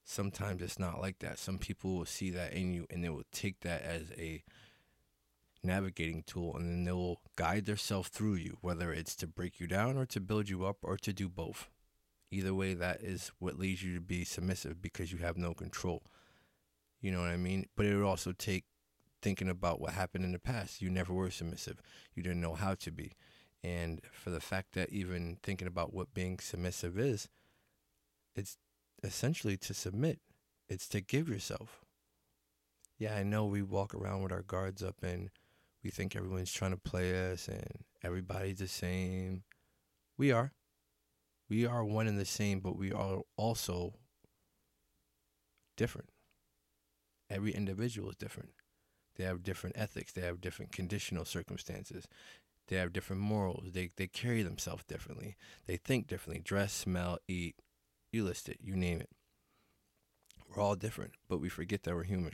sometimes 0.03 0.61
it's 0.61 0.79
not 0.79 0.99
like 0.99 1.19
that. 1.19 1.37
Some 1.37 1.57
people 1.59 1.95
will 1.95 2.05
see 2.05 2.31
that 2.31 2.53
in 2.53 2.73
you 2.73 2.87
and 2.89 3.03
they 3.03 3.09
will 3.09 3.25
take 3.31 3.59
that 3.61 3.83
as 3.83 4.11
a 4.17 4.43
navigating 5.63 6.23
tool 6.23 6.55
and 6.55 6.69
then 6.69 6.83
they'll 6.85 7.21
guide 7.35 7.65
themselves 7.65 8.09
through 8.09 8.35
you, 8.35 8.57
whether 8.61 8.91
it's 8.91 9.15
to 9.17 9.27
break 9.27 9.59
you 9.59 9.67
down 9.67 9.97
or 9.97 10.05
to 10.07 10.19
build 10.19 10.49
you 10.49 10.65
up 10.65 10.77
or 10.81 10.97
to 10.97 11.13
do 11.13 11.29
both. 11.29 11.69
Either 12.31 12.53
way, 12.53 12.73
that 12.73 13.01
is 13.01 13.31
what 13.39 13.59
leads 13.59 13.83
you 13.83 13.93
to 13.93 14.01
be 14.01 14.25
submissive 14.25 14.81
because 14.81 15.11
you 15.11 15.19
have 15.19 15.37
no 15.37 15.53
control. 15.53 16.03
You 16.99 17.11
know 17.11 17.21
what 17.21 17.29
I 17.29 17.37
mean? 17.37 17.67
But 17.75 17.85
it 17.85 17.95
would 17.95 18.05
also 18.05 18.31
take 18.31 18.65
thinking 19.27 19.49
about 19.49 19.81
what 19.81 19.91
happened 19.91 20.23
in 20.23 20.31
the 20.31 20.39
past. 20.39 20.81
You 20.81 20.89
never 20.89 21.13
were 21.13 21.29
submissive, 21.29 21.81
you 22.15 22.23
didn't 22.23 22.39
know 22.39 22.53
how 22.53 22.75
to 22.75 22.91
be. 22.91 23.11
And 23.61 23.99
for 24.13 24.29
the 24.29 24.39
fact 24.39 24.73
that 24.75 24.89
even 24.89 25.37
thinking 25.43 25.67
about 25.67 25.93
what 25.93 26.13
being 26.13 26.39
submissive 26.39 26.97
is, 26.97 27.27
it's 28.37 28.55
essentially 29.03 29.57
to 29.57 29.73
submit, 29.73 30.19
it's 30.69 30.87
to 30.87 31.01
give 31.01 31.27
yourself. 31.27 31.83
Yeah, 32.97 33.15
I 33.17 33.23
know 33.23 33.45
we 33.45 33.61
walk 33.61 33.93
around 33.93 34.23
with 34.23 34.31
our 34.31 34.43
guards 34.43 34.81
up 34.81 35.03
and 35.03 35.29
we 35.83 35.89
think 35.89 36.15
everyone's 36.15 36.53
trying 36.53 36.71
to 36.71 36.77
play 36.77 37.29
us 37.33 37.49
and 37.49 37.83
everybody's 38.01 38.59
the 38.59 38.69
same. 38.69 39.43
We 40.17 40.31
are. 40.31 40.53
We 41.49 41.65
are 41.65 41.83
one 41.83 42.07
and 42.07 42.17
the 42.17 42.23
same, 42.23 42.61
but 42.61 42.77
we 42.77 42.93
are 42.93 43.23
also 43.35 43.95
different. 45.75 46.11
Every 47.29 47.51
individual 47.51 48.09
is 48.09 48.15
different. 48.15 48.51
They 49.17 49.23
have 49.23 49.43
different 49.43 49.77
ethics. 49.77 50.13
They 50.13 50.21
have 50.21 50.41
different 50.41 50.71
conditional 50.71 51.25
circumstances. 51.25 52.07
They 52.67 52.75
have 52.77 52.93
different 52.93 53.21
morals. 53.21 53.71
They 53.73 53.89
they 53.95 54.07
carry 54.07 54.43
themselves 54.43 54.83
differently. 54.83 55.35
They 55.65 55.77
think 55.77 56.07
differently. 56.07 56.41
Dress, 56.43 56.73
smell, 56.73 57.17
eat. 57.27 57.55
You 58.11 58.23
list 58.23 58.47
it. 58.49 58.59
You 58.61 58.75
name 58.75 59.01
it. 59.01 59.09
We're 60.47 60.61
all 60.61 60.75
different, 60.75 61.13
but 61.27 61.39
we 61.39 61.49
forget 61.49 61.83
that 61.83 61.95
we're 61.95 62.03
human. 62.03 62.33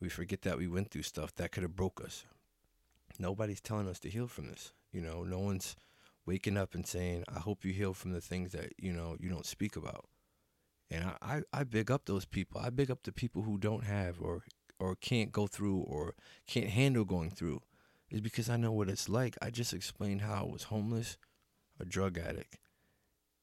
We 0.00 0.08
forget 0.08 0.42
that 0.42 0.58
we 0.58 0.68
went 0.68 0.90
through 0.90 1.02
stuff 1.02 1.34
that 1.36 1.52
could 1.52 1.62
have 1.62 1.76
broke 1.76 2.02
us. 2.02 2.24
Nobody's 3.18 3.60
telling 3.60 3.88
us 3.88 3.98
to 4.00 4.10
heal 4.10 4.26
from 4.26 4.48
this. 4.48 4.72
You 4.92 5.00
know, 5.00 5.22
no 5.22 5.38
one's 5.38 5.76
waking 6.26 6.56
up 6.56 6.74
and 6.74 6.86
saying, 6.86 7.24
"I 7.28 7.40
hope 7.40 7.64
you 7.64 7.72
heal 7.72 7.94
from 7.94 8.12
the 8.12 8.20
things 8.20 8.52
that 8.52 8.72
you 8.78 8.92
know 8.92 9.16
you 9.18 9.28
don't 9.28 9.46
speak 9.46 9.76
about." 9.76 10.06
And 10.90 11.04
I, 11.04 11.16
I, 11.22 11.42
I 11.52 11.64
big 11.64 11.90
up 11.90 12.04
those 12.04 12.24
people. 12.24 12.60
I 12.60 12.70
big 12.70 12.90
up 12.90 13.02
the 13.02 13.12
people 13.12 13.42
who 13.42 13.58
don't 13.58 13.84
have 13.84 14.20
or 14.20 14.44
or 14.78 14.96
can't 14.96 15.32
go 15.32 15.46
through 15.46 15.78
or 15.78 16.14
can't 16.46 16.70
handle 16.70 17.04
going 17.04 17.30
through 17.30 17.62
is 18.10 18.20
because 18.20 18.48
I 18.48 18.56
know 18.56 18.72
what 18.72 18.88
it's 18.88 19.08
like. 19.08 19.36
I 19.42 19.50
just 19.50 19.72
explained 19.72 20.22
how 20.22 20.44
I 20.46 20.52
was 20.52 20.64
homeless, 20.64 21.16
a 21.80 21.84
drug 21.84 22.18
addict, 22.18 22.58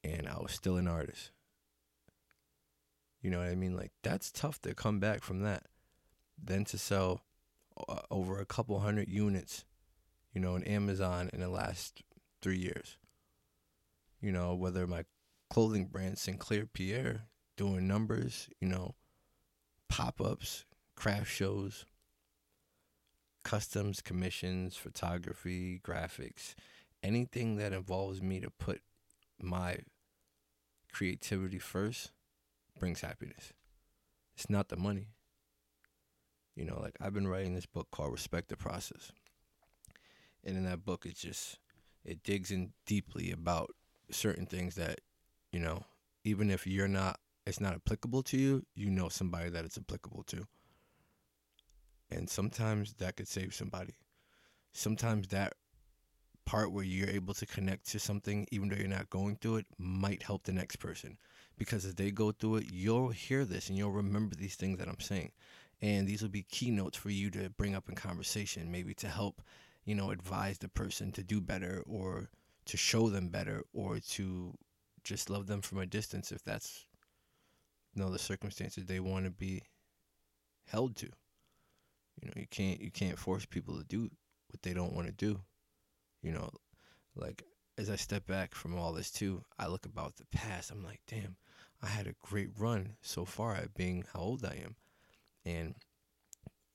and 0.04 0.28
I 0.28 0.38
was 0.40 0.52
still 0.52 0.78
an 0.78 0.88
artist. 0.88 1.32
You 3.22 3.30
know 3.30 3.40
what 3.40 3.50
I 3.50 3.56
mean? 3.56 3.76
Like 3.76 3.92
that's 4.02 4.32
tough 4.32 4.62
to 4.62 4.74
come 4.74 5.00
back 5.00 5.24
from 5.24 5.42
that. 5.42 5.68
Then 6.42 6.66
to 6.66 6.78
sell 6.78 7.22
uh, 7.88 8.02
over 8.10 8.40
a 8.40 8.46
couple 8.46 8.80
hundred 8.80 9.10
units, 9.10 9.66
you 10.34 10.42
know, 10.42 10.56
in 10.56 10.64
Amazon 10.64 11.30
in 11.34 11.40
the 11.40 11.50
last 11.50 12.02
3 12.42 12.58
years. 12.58 12.98
You 14.22 14.32
know, 14.32 14.56
whether 14.56 14.88
my 14.88 15.06
clothing 15.50 15.86
brand 15.86 16.18
Sinclair 16.18 16.66
Pierre 16.66 17.24
doing 17.58 17.88
numbers, 17.88 18.50
you 18.60 18.68
know, 18.68 18.96
pop-ups, 19.90 20.66
craft 21.02 21.32
shows, 21.32 21.84
customs, 23.44 24.02
commissions, 24.02 24.76
photography, 24.76 25.82
graphics, 25.84 26.54
anything 27.02 27.56
that 27.56 27.74
involves 27.74 28.22
me 28.22 28.40
to 28.40 28.52
put 28.52 28.82
my 29.42 29.78
creativity 30.94 31.58
first 31.58 32.12
brings 32.80 33.02
happiness. 33.02 33.52
It's 34.36 34.48
not 34.48 34.70
the 34.70 34.78
money. 34.78 35.08
You 36.56 36.66
know, 36.66 36.80
like 36.80 36.98
I've 37.02 37.16
been 37.16 37.28
writing 37.28 37.56
this 37.56 37.66
book 37.66 37.88
called 37.90 38.12
Respect 38.12 38.50
the 38.50 38.56
Process. 38.56 39.12
And 40.44 40.56
in 40.56 40.66
that 40.66 40.86
book 40.86 41.08
it's 41.08 41.22
just 41.22 41.58
it 42.06 42.22
digs 42.22 42.52
in 42.52 42.74
deeply 42.86 43.32
about 43.32 43.72
certain 44.12 44.46
things 44.46 44.76
that, 44.76 45.02
you 45.52 45.62
know, 45.62 45.84
even 46.24 46.52
if 46.52 46.68
you're 46.68 46.88
not 46.88 47.20
it's 47.48 47.60
not 47.60 47.74
applicable 47.74 48.22
to 48.22 48.38
you, 48.38 48.66
you 48.76 48.92
know 48.92 49.10
somebody 49.10 49.50
that 49.50 49.66
it's 49.66 49.80
applicable 49.80 50.22
to. 50.28 50.46
And 52.12 52.30
sometimes 52.30 52.94
that 52.94 53.16
could 53.16 53.28
save 53.28 53.54
somebody. 53.54 53.96
Sometimes 54.74 55.28
that 55.30 55.54
part 56.46 56.72
where 56.72 56.84
you're 56.84 57.10
able 57.10 57.34
to 57.36 57.46
connect 57.46 57.90
to 57.92 58.00
something, 58.00 58.48
even 58.52 58.70
though 58.70 58.76
you're 58.76 58.88
not 58.88 59.10
going 59.10 59.38
through 59.38 59.58
it, 59.58 59.66
might 59.78 60.24
help 60.24 60.44
the 60.44 60.52
next 60.52 60.78
person. 60.78 61.18
Because 61.58 61.86
as 61.86 61.96
they 61.96 62.12
go 62.12 62.32
through 62.32 62.58
it, 62.58 62.72
you'll 62.72 63.10
hear 63.10 63.46
this 63.46 63.70
and 63.70 63.78
you'll 63.78 63.92
remember 63.92 64.36
these 64.36 64.56
things 64.56 64.80
that 64.80 64.88
I'm 64.88 65.00
saying. 65.00 65.32
And 65.82 66.08
these 66.08 66.22
will 66.22 66.30
be 66.30 66.44
keynotes 66.44 66.98
for 66.98 67.10
you 67.10 67.30
to 67.32 67.50
bring 67.52 67.76
up 67.76 67.90
in 67.90 67.96
conversation, 67.96 68.72
maybe 68.72 68.94
to 68.96 69.08
help, 69.08 69.42
you 69.86 69.96
know, 69.96 70.12
advise 70.12 70.58
the 70.58 70.70
person 70.70 71.12
to 71.14 71.24
do 71.24 71.42
better 71.42 71.84
or 71.88 72.30
to 72.66 72.78
show 72.78 73.10
them 73.10 73.30
better 73.30 73.64
or 73.74 74.00
to 74.00 74.54
just 75.04 75.30
love 75.30 75.48
them 75.48 75.62
from 75.62 75.80
a 75.80 75.86
distance 75.86 76.32
if 76.32 76.44
that's 76.44 76.86
you 77.94 78.02
know 78.02 78.12
the 78.12 78.20
circumstances 78.20 78.86
they 78.86 79.00
want 79.00 79.26
to 79.26 79.32
be 79.32 79.64
held 80.66 80.96
to. 80.98 81.10
You 82.20 82.28
know, 82.28 82.34
you 82.36 82.48
can't 82.50 82.82
you 82.82 82.92
can't 82.92 83.18
force 83.18 83.46
people 83.46 83.78
to 83.78 83.84
do 83.84 84.10
what 84.50 84.62
they 84.62 84.74
don't 84.74 84.94
want 84.94 85.08
to 85.08 85.14
do. 85.14 85.40
You 86.22 86.32
know, 86.32 86.50
like 87.16 87.44
as 87.78 87.90
I 87.90 87.96
step 87.96 88.28
back 88.28 88.54
from 88.54 88.78
all 88.78 88.94
this 88.94 89.12
too, 89.12 89.44
I 89.58 89.68
look 89.68 89.86
about 89.86 90.18
the 90.18 90.26
past. 90.26 90.72
I'm 90.72 90.84
like, 90.84 91.02
damn, 91.08 91.36
I 91.82 91.88
had 91.88 92.08
a 92.08 92.16
great 92.22 92.50
run 92.58 92.96
so 93.02 93.26
far 93.26 93.56
at 93.56 93.74
being 93.74 94.06
how 94.14 94.20
old 94.20 94.46
I 94.46 94.62
am, 94.64 94.76
and 95.46 95.76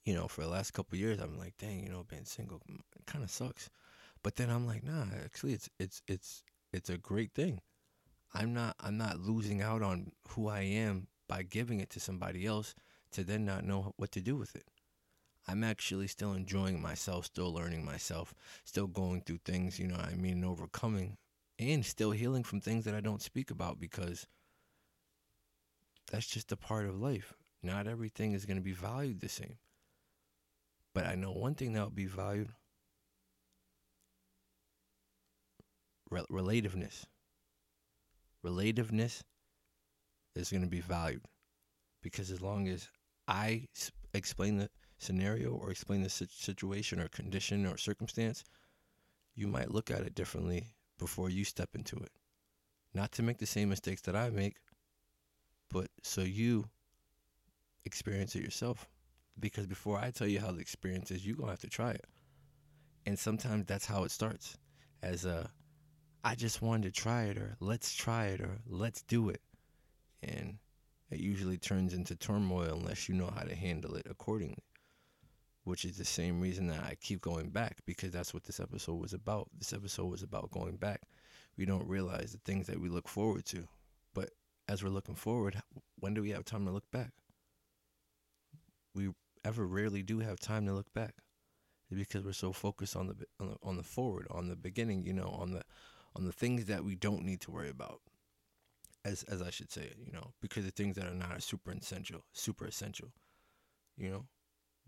you 0.04 0.14
know, 0.14 0.28
for 0.28 0.42
the 0.42 0.48
last 0.48 0.72
couple 0.72 0.96
years, 0.98 1.18
I'm 1.18 1.36
like, 1.36 1.56
dang, 1.58 1.82
you 1.82 1.90
know, 1.90 2.04
being 2.08 2.24
single 2.24 2.62
kind 3.06 3.24
of 3.24 3.30
sucks. 3.30 3.68
But 4.22 4.36
then 4.36 4.50
I'm 4.50 4.66
like, 4.66 4.84
nah, 4.84 5.04
actually, 5.24 5.52
it's 5.52 5.68
it's 5.78 6.02
it's 6.06 6.42
it's 6.72 6.90
a 6.90 6.98
great 6.98 7.32
thing. 7.34 7.60
I'm 8.34 8.54
not 8.54 8.76
I'm 8.80 8.96
not 8.96 9.20
losing 9.20 9.62
out 9.62 9.82
on 9.82 10.12
who 10.28 10.48
I 10.48 10.60
am 10.60 11.08
by 11.28 11.42
giving 11.42 11.80
it 11.80 11.90
to 11.90 12.00
somebody 12.00 12.46
else 12.46 12.74
to 13.12 13.24
then 13.24 13.44
not 13.44 13.64
know 13.64 13.94
what 13.96 14.12
to 14.12 14.20
do 14.20 14.36
with 14.36 14.54
it. 14.54 14.64
I'm 15.48 15.64
actually 15.64 16.08
still 16.08 16.32
enjoying 16.34 16.80
myself, 16.80 17.26
still 17.26 17.52
learning 17.52 17.84
myself, 17.84 18.34
still 18.64 18.86
going 18.86 19.22
through 19.22 19.40
things, 19.44 19.78
you 19.78 19.86
know 19.86 19.96
I 19.96 20.14
mean, 20.14 20.44
overcoming 20.44 21.16
and 21.58 21.84
still 21.86 22.10
healing 22.10 22.42
from 22.44 22.60
things 22.60 22.84
that 22.84 22.94
I 22.94 23.00
don't 23.00 23.22
speak 23.22 23.50
about 23.50 23.80
because 23.80 24.26
that's 26.10 26.26
just 26.26 26.50
a 26.52 26.56
part 26.56 26.86
of 26.86 27.00
life. 27.00 27.34
Not 27.62 27.86
everything 27.86 28.32
is 28.32 28.44
going 28.44 28.56
to 28.56 28.62
be 28.62 28.72
valued 28.72 29.20
the 29.20 29.28
same. 29.28 29.58
But 30.94 31.06
I 31.06 31.14
know 31.14 31.30
one 31.30 31.54
thing 31.54 31.74
that 31.74 31.82
will 31.82 31.90
be 31.90 32.06
valued 32.06 32.52
Rel- 36.10 36.26
relativeness. 36.30 37.06
Relativeness 38.42 39.22
is 40.34 40.50
going 40.50 40.62
to 40.62 40.68
be 40.68 40.80
valued 40.80 41.24
because 42.02 42.30
as 42.30 42.40
long 42.40 42.68
as 42.68 42.88
I 43.28 43.66
explain 44.14 44.58
the 44.58 44.70
scenario 44.98 45.50
or 45.50 45.70
explain 45.70 46.02
the 46.02 46.08
situation 46.08 47.00
or 47.00 47.08
condition 47.08 47.66
or 47.66 47.76
circumstance, 47.76 48.44
you 49.34 49.46
might 49.46 49.70
look 49.70 49.90
at 49.90 50.00
it 50.00 50.14
differently 50.14 50.68
before 50.98 51.28
you 51.30 51.44
step 51.44 51.70
into 51.74 51.96
it. 51.96 52.10
Not 52.94 53.12
to 53.12 53.22
make 53.22 53.38
the 53.38 53.46
same 53.46 53.68
mistakes 53.68 54.02
that 54.02 54.16
I 54.16 54.30
make, 54.30 54.56
but 55.70 55.88
so 56.02 56.22
you 56.22 56.64
experience 57.84 58.34
it 58.34 58.42
yourself. 58.42 58.88
Because 59.38 59.66
before 59.66 59.98
I 59.98 60.10
tell 60.10 60.26
you 60.26 60.40
how 60.40 60.52
the 60.52 60.60
experience 60.60 61.10
is, 61.10 61.26
you're 61.26 61.36
going 61.36 61.48
to 61.48 61.52
have 61.52 61.60
to 61.60 61.68
try 61.68 61.90
it. 61.90 62.06
And 63.04 63.18
sometimes 63.18 63.66
that's 63.66 63.84
how 63.84 64.04
it 64.04 64.10
starts 64.10 64.56
as 65.02 65.26
a, 65.26 65.50
I 66.24 66.34
just 66.34 66.62
wanted 66.62 66.94
to 66.94 67.00
try 67.00 67.24
it, 67.24 67.36
or 67.36 67.56
let's 67.60 67.94
try 67.94 68.28
it, 68.28 68.40
or 68.40 68.58
let's 68.66 69.02
do 69.02 69.28
it. 69.28 69.42
And 70.22 70.56
it 71.10 71.20
usually 71.20 71.58
turns 71.58 71.92
into 71.92 72.16
turmoil 72.16 72.78
unless 72.80 73.10
you 73.10 73.14
know 73.14 73.30
how 73.36 73.42
to 73.42 73.54
handle 73.54 73.94
it 73.94 74.06
accordingly 74.08 74.64
which 75.66 75.84
is 75.84 75.98
the 75.98 76.04
same 76.04 76.40
reason 76.40 76.68
that 76.68 76.84
I 76.84 76.96
keep 77.00 77.20
going 77.20 77.50
back 77.50 77.78
because 77.86 78.12
that's 78.12 78.32
what 78.32 78.44
this 78.44 78.60
episode 78.60 79.00
was 79.00 79.12
about. 79.12 79.48
This 79.58 79.72
episode 79.72 80.06
was 80.06 80.22
about 80.22 80.52
going 80.52 80.76
back. 80.76 81.02
We 81.58 81.66
don't 81.66 81.88
realize 81.88 82.30
the 82.30 82.38
things 82.38 82.68
that 82.68 82.80
we 82.80 82.88
look 82.88 83.08
forward 83.08 83.44
to, 83.46 83.66
but 84.14 84.30
as 84.68 84.84
we're 84.84 84.90
looking 84.90 85.16
forward, 85.16 85.60
when 85.98 86.14
do 86.14 86.22
we 86.22 86.30
have 86.30 86.44
time 86.44 86.66
to 86.66 86.70
look 86.70 86.88
back? 86.92 87.10
We 88.94 89.10
ever 89.44 89.66
rarely 89.66 90.04
do 90.04 90.20
have 90.20 90.38
time 90.38 90.66
to 90.66 90.72
look 90.72 90.92
back. 90.94 91.16
Because 91.90 92.24
we're 92.24 92.32
so 92.32 92.52
focused 92.52 92.96
on 92.96 93.08
the 93.08 93.14
on 93.38 93.48
the, 93.48 93.56
on 93.62 93.76
the 93.76 93.82
forward, 93.84 94.26
on 94.30 94.48
the 94.48 94.56
beginning, 94.56 95.04
you 95.04 95.12
know, 95.12 95.36
on 95.38 95.52
the 95.52 95.62
on 96.16 96.24
the 96.24 96.32
things 96.32 96.64
that 96.66 96.84
we 96.84 96.94
don't 96.96 97.24
need 97.24 97.40
to 97.42 97.50
worry 97.50 97.70
about. 97.70 98.00
As 99.04 99.22
as 99.24 99.40
I 99.40 99.50
should 99.50 99.70
say 99.70 99.92
you 100.04 100.12
know, 100.12 100.32
because 100.40 100.64
the 100.64 100.72
things 100.72 100.96
that 100.96 101.06
are 101.06 101.14
not 101.14 101.36
are 101.36 101.40
super 101.40 101.70
essential, 101.70 102.22
super 102.32 102.66
essential, 102.66 103.12
you 103.96 104.10
know 104.10 104.26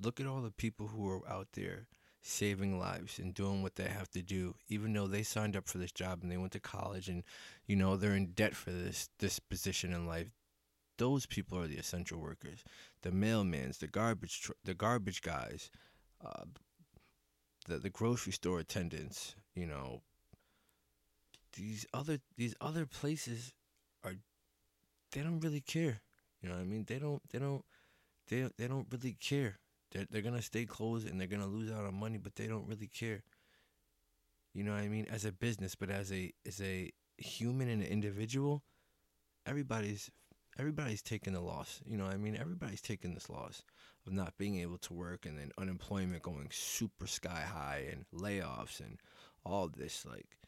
look 0.01 0.21
at 0.21 0.27
all 0.27 0.41
the 0.41 0.51
people 0.51 0.89
who 0.89 1.09
are 1.09 1.29
out 1.29 1.49
there 1.55 1.87
saving 2.23 2.79
lives 2.79 3.19
and 3.19 3.33
doing 3.33 3.63
what 3.63 3.77
they 3.77 3.85
have 3.85 4.11
to 4.11 4.23
do 4.23 4.55
even 4.69 4.93
though 4.93 5.07
they 5.07 5.23
signed 5.23 5.57
up 5.57 5.69
for 5.69 5.79
this 5.79 5.93
job 5.93 6.21
and 6.23 6.31
they 6.31 6.37
went 6.37 6.53
to 6.53 6.61
college 6.61 7.09
and 7.09 7.23
you 7.67 7.77
know 7.77 7.97
they're 7.97 8.15
in 8.15 8.33
debt 8.33 8.55
for 8.55 8.71
this 8.71 9.09
this 9.19 9.39
position 9.39 9.93
in 9.93 10.07
life. 10.07 10.29
Those 10.99 11.27
people 11.27 11.59
are 11.59 11.69
the 11.69 11.77
essential 11.77 12.19
workers. 12.19 12.65
The 13.03 13.11
mailmans 13.11 13.79
the 13.79 13.87
garbage 13.87 14.43
tr- 14.43 14.53
the 14.65 14.75
garbage 14.75 15.23
guys 15.23 15.71
uh, 16.25 16.45
the 17.67 17.79
the 17.79 17.91
grocery 17.91 18.33
store 18.33 18.59
attendants 18.59 19.35
you 19.55 19.67
know. 19.67 20.03
These 21.57 21.87
other 21.95 22.19
these 22.37 22.55
other 22.61 22.85
places 22.85 23.53
are 24.05 24.15
they 25.13 25.23
don't 25.23 25.41
really 25.41 25.61
care. 25.61 26.01
You 26.43 26.49
know 26.49 26.57
what 26.57 26.61
i 26.61 26.65
mean? 26.65 26.85
They 26.87 26.99
don't 26.99 27.23
they 27.31 27.39
don't 27.39 27.65
they, 28.29 28.49
they 28.59 28.69
don't 28.69 28.87
really 28.93 29.17
care 29.19 29.59
they're, 29.93 30.07
they're 30.11 30.23
going 30.23 30.35
to 30.35 30.43
stay 30.43 30.65
closed 30.65 31.09
and 31.09 31.21
they're 31.21 31.29
going 31.29 31.43
to 31.43 31.49
lose 31.49 31.71
out 31.71 31.85
on 31.85 31.95
money, 31.95 32.19
but 32.19 32.35
they 32.35 32.47
don't 32.47 32.69
really 32.69 32.89
care. 32.89 33.23
You 34.55 34.65
know 34.65 34.73
what 34.73 34.83
I 34.83 34.89
mean? 34.89 35.07
As 35.11 35.25
a 35.25 35.33
business, 35.33 35.75
but 35.75 35.91
as 35.91 36.13
a 36.13 36.33
as 36.47 36.61
a 36.61 36.91
human 37.17 37.69
and 37.69 37.83
an 37.83 37.89
individual, 37.89 38.63
everybody's 39.47 40.11
everybody's 40.59 41.03
taking 41.03 41.33
the 41.33 41.41
loss. 41.41 41.81
You 41.85 41.97
know 41.97 42.05
what 42.05 42.15
I 42.15 42.19
mean? 42.19 42.37
Everybody's 42.37 42.81
taking 42.81 43.15
this 43.15 43.31
loss 43.31 43.63
of 44.07 44.13
not 44.13 44.37
being 44.39 44.59
able 44.61 44.79
to 44.79 44.95
work 44.95 45.27
and 45.27 45.39
then 45.39 45.53
unemployment 45.59 46.23
going 46.23 46.49
super 46.51 47.07
sky 47.07 47.45
high 47.47 47.85
and 47.91 48.07
layoffs 48.13 48.81
and 48.81 48.99
all 49.45 49.69
this 49.69 50.05
like 50.05 50.39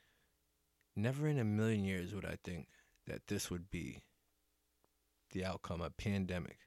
never 0.97 1.29
in 1.29 1.39
a 1.39 1.45
million 1.45 1.85
years 1.85 2.15
would 2.15 2.25
I 2.25 2.37
think 2.43 2.69
that 3.07 3.27
this 3.29 3.51
would 3.51 3.71
be 3.71 4.03
the 5.33 5.45
outcome 5.45 5.81
of 5.81 5.97
pandemic 5.97 6.59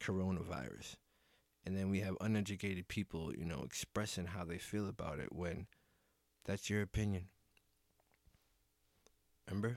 coronavirus 0.00 0.96
And 1.68 1.76
then 1.76 1.90
we 1.90 2.00
have 2.00 2.16
uneducated 2.22 2.88
people, 2.88 3.30
you 3.36 3.44
know, 3.44 3.60
expressing 3.62 4.24
how 4.24 4.42
they 4.42 4.56
feel 4.56 4.88
about 4.88 5.18
it 5.18 5.34
when 5.34 5.66
that's 6.46 6.70
your 6.70 6.80
opinion. 6.80 7.26
Remember? 9.46 9.76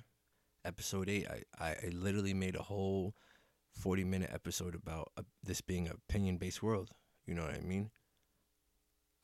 Episode 0.63 1.09
8, 1.09 1.27
I, 1.59 1.65
I, 1.65 1.75
literally 1.91 2.33
made 2.33 2.55
a 2.55 2.61
whole 2.61 3.13
40 3.73 4.05
minute 4.05 4.29
episode 4.31 4.73
about 4.73 5.11
uh, 5.17 5.23
this 5.43 5.59
being 5.59 5.87
an 5.87 5.97
opinion 6.07 6.37
based 6.37 6.63
world. 6.63 6.91
You 7.25 7.33
know 7.33 7.43
what 7.43 7.55
I 7.55 7.59
mean? 7.59 7.91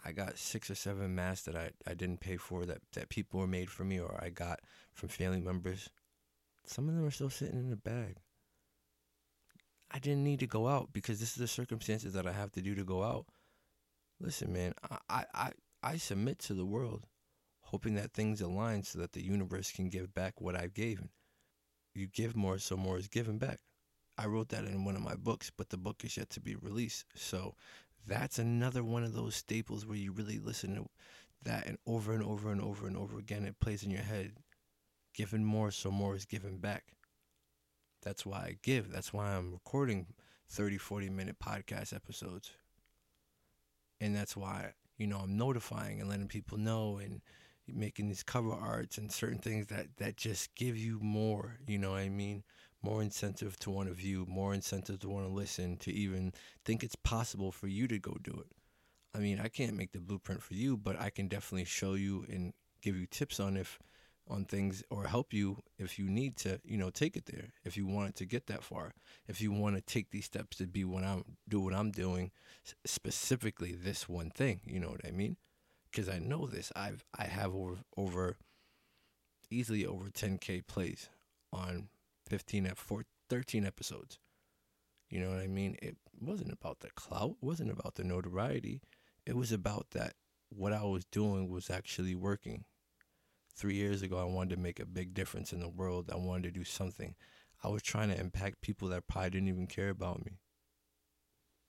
I 0.03 0.11
got 0.11 0.37
six 0.37 0.69
or 0.69 0.75
seven 0.75 1.15
masks 1.15 1.45
that 1.45 1.55
I, 1.55 1.69
I 1.89 1.93
didn't 1.93 2.19
pay 2.19 2.35
for 2.35 2.65
that, 2.65 2.79
that 2.95 3.07
people 3.07 3.39
were 3.39 3.47
made 3.47 3.69
for 3.69 3.85
me 3.85 3.97
or 3.97 4.19
I 4.21 4.27
got 4.27 4.59
from 4.93 5.07
family 5.07 5.39
members. 5.39 5.89
Some 6.65 6.89
of 6.89 6.95
them 6.95 7.05
are 7.05 7.11
still 7.11 7.29
sitting 7.29 7.59
in 7.59 7.69
the 7.69 7.77
bag. 7.77 8.17
I 9.91 9.99
didn't 9.99 10.23
need 10.23 10.39
to 10.39 10.47
go 10.47 10.67
out 10.67 10.89
because 10.91 11.19
this 11.19 11.31
is 11.31 11.37
the 11.37 11.47
circumstances 11.47 12.13
that 12.13 12.27
I 12.27 12.33
have 12.33 12.51
to 12.53 12.61
do 12.61 12.75
to 12.75 12.83
go 12.83 13.03
out. 13.03 13.25
Listen, 14.19 14.51
man, 14.51 14.73
I, 15.09 15.25
I, 15.33 15.51
I 15.83 15.97
submit 15.97 16.39
to 16.39 16.53
the 16.53 16.65
world, 16.65 17.05
hoping 17.61 17.95
that 17.95 18.13
things 18.13 18.41
align 18.41 18.83
so 18.83 18.99
that 18.99 19.13
the 19.13 19.23
universe 19.23 19.71
can 19.71 19.89
give 19.89 20.13
back 20.13 20.41
what 20.41 20.55
I've 20.55 20.73
given. 20.73 21.09
You 21.93 22.07
give 22.07 22.35
more, 22.35 22.59
so 22.59 22.75
more 22.75 22.97
is 22.97 23.07
given 23.07 23.37
back. 23.37 23.59
I 24.17 24.25
wrote 24.25 24.49
that 24.49 24.65
in 24.65 24.83
one 24.83 24.95
of 24.95 25.01
my 25.01 25.15
books, 25.15 25.51
but 25.55 25.69
the 25.69 25.77
book 25.77 26.03
is 26.03 26.17
yet 26.17 26.29
to 26.31 26.39
be 26.39 26.55
released. 26.55 27.05
So 27.15 27.55
that's 28.05 28.39
another 28.39 28.83
one 28.83 29.03
of 29.03 29.13
those 29.13 29.35
staples 29.35 29.85
where 29.85 29.97
you 29.97 30.11
really 30.11 30.39
listen 30.39 30.75
to 30.75 30.85
that 31.43 31.67
and 31.67 31.77
over 31.85 32.13
and 32.13 32.23
over 32.23 32.51
and 32.51 32.61
over 32.61 32.87
and 32.87 32.97
over 32.97 33.19
again 33.19 33.45
it 33.45 33.59
plays 33.59 33.83
in 33.83 33.91
your 33.91 34.01
head. 34.01 34.33
Given 35.13 35.43
more, 35.45 35.71
so 35.71 35.91
more 35.91 36.15
is 36.15 36.25
given 36.25 36.57
back. 36.57 36.93
That's 38.07 38.25
why 38.25 38.37
I 38.37 38.57
give. 38.63 38.89
That's 38.89 39.11
why 39.11 39.35
I'm 39.35 39.51
recording 39.51 40.05
30, 40.47 40.77
40 40.77 41.09
minute 41.09 41.35
podcast 41.43 41.93
episodes. 41.93 42.51
And 43.99 44.15
that's 44.15 44.37
why, 44.37 44.75
you 44.97 45.07
know, 45.07 45.17
I'm 45.17 45.35
notifying 45.35 45.99
and 45.99 46.09
letting 46.09 46.29
people 46.29 46.57
know 46.57 46.99
and 47.03 47.19
making 47.67 48.07
these 48.07 48.23
cover 48.23 48.53
arts 48.53 48.97
and 48.97 49.11
certain 49.11 49.39
things 49.39 49.67
that, 49.67 49.87
that 49.97 50.15
just 50.15 50.55
give 50.55 50.77
you 50.77 50.99
more, 51.01 51.57
you 51.67 51.77
know 51.77 51.91
what 51.91 51.99
I 51.99 52.07
mean? 52.07 52.45
More 52.81 53.01
incentive 53.01 53.59
to 53.59 53.71
want 53.71 53.89
to 53.89 53.93
view, 53.93 54.25
more 54.25 54.53
incentive 54.53 54.99
to 55.01 55.09
want 55.09 55.25
to 55.25 55.33
listen, 55.33 55.75
to 55.79 55.91
even 55.91 56.31
think 56.63 56.85
it's 56.85 56.95
possible 56.95 57.51
for 57.51 57.67
you 57.67 57.89
to 57.89 57.99
go 57.99 58.15
do 58.23 58.31
it. 58.31 58.55
I 59.13 59.19
mean, 59.19 59.37
I 59.37 59.49
can't 59.49 59.75
make 59.75 59.91
the 59.91 59.99
blueprint 59.99 60.41
for 60.41 60.53
you, 60.53 60.77
but 60.77 60.97
I 60.97 61.09
can 61.09 61.27
definitely 61.27 61.65
show 61.65 61.95
you 61.95 62.25
and 62.29 62.53
give 62.81 62.95
you 62.95 63.05
tips 63.05 63.41
on 63.41 63.57
if 63.57 63.77
on 64.29 64.45
things 64.45 64.83
or 64.89 65.05
help 65.05 65.33
you 65.33 65.57
if 65.77 65.97
you 65.97 66.09
need 66.09 66.37
to, 66.37 66.59
you 66.63 66.77
know, 66.77 66.89
take 66.89 67.15
it 67.15 67.25
there. 67.25 67.53
If 67.63 67.77
you 67.77 67.85
want 67.85 68.09
it 68.09 68.15
to 68.17 68.25
get 68.25 68.47
that 68.47 68.63
far, 68.63 68.93
if 69.27 69.41
you 69.41 69.51
want 69.51 69.75
to 69.75 69.81
take 69.81 70.11
these 70.11 70.25
steps 70.25 70.57
to 70.57 70.67
be 70.67 70.83
what 70.83 71.03
I'm 71.03 71.23
do 71.47 71.59
what 71.59 71.73
I'm 71.73 71.91
doing, 71.91 72.31
specifically 72.85 73.73
this 73.73 74.07
one 74.07 74.29
thing, 74.29 74.61
you 74.65 74.79
know 74.79 74.89
what 74.89 75.05
I 75.05 75.11
mean? 75.11 75.37
Because 75.89 76.09
I 76.09 76.19
know 76.19 76.47
this. 76.47 76.71
I've 76.75 77.05
I 77.17 77.25
have 77.25 77.53
over 77.55 77.77
over 77.95 78.37
easily 79.49 79.85
over 79.85 80.09
10k 80.09 80.67
plays 80.67 81.09
on 81.53 81.89
15 82.27 82.67
at 82.67 82.77
4 82.77 83.05
13 83.29 83.65
episodes. 83.65 84.19
You 85.09 85.21
know 85.21 85.29
what 85.29 85.39
I 85.39 85.47
mean? 85.47 85.77
It 85.81 85.97
wasn't 86.19 86.51
about 86.51 86.79
the 86.81 86.89
clout, 86.91 87.35
it 87.41 87.45
wasn't 87.45 87.71
about 87.71 87.95
the 87.95 88.03
notoriety. 88.03 88.81
It 89.25 89.35
was 89.35 89.51
about 89.51 89.91
that 89.91 90.13
what 90.49 90.73
I 90.73 90.83
was 90.83 91.05
doing 91.05 91.49
was 91.49 91.69
actually 91.69 92.15
working 92.15 92.63
three 93.57 93.75
years 93.75 94.03
ago, 94.03 94.19
I 94.19 94.23
wanted 94.23 94.55
to 94.55 94.61
make 94.61 94.79
a 94.79 94.85
big 94.85 95.13
difference 95.13 95.51
in 95.51 95.59
the 95.59 95.67
world. 95.67 96.09
I 96.13 96.15
wanted 96.17 96.43
to 96.43 96.59
do 96.59 96.63
something. 96.63 97.15
I 97.63 97.69
was 97.69 97.81
trying 97.81 98.09
to 98.09 98.19
impact 98.19 98.61
people 98.61 98.87
that 98.89 99.07
probably 99.07 99.31
didn't 99.31 99.49
even 99.49 99.67
care 99.67 99.89
about 99.89 100.23
me. 100.23 100.39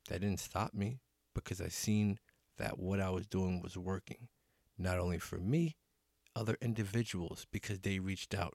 That 0.09 0.21
didn't 0.21 0.40
stop 0.40 0.75
me 0.75 1.00
because 1.35 1.61
I 1.61 1.68
seen 1.68 2.18
that 2.59 2.79
what 2.79 3.01
I 3.01 3.09
was 3.11 3.27
doing 3.27 3.62
was 3.62 3.79
working, 3.79 4.29
not 4.77 4.98
only 4.98 5.18
for 5.18 5.38
me, 5.38 5.77
other 6.37 6.57
individuals 6.61 7.46
because 7.51 7.81
they 7.81 7.98
reached 7.98 8.35
out 8.35 8.55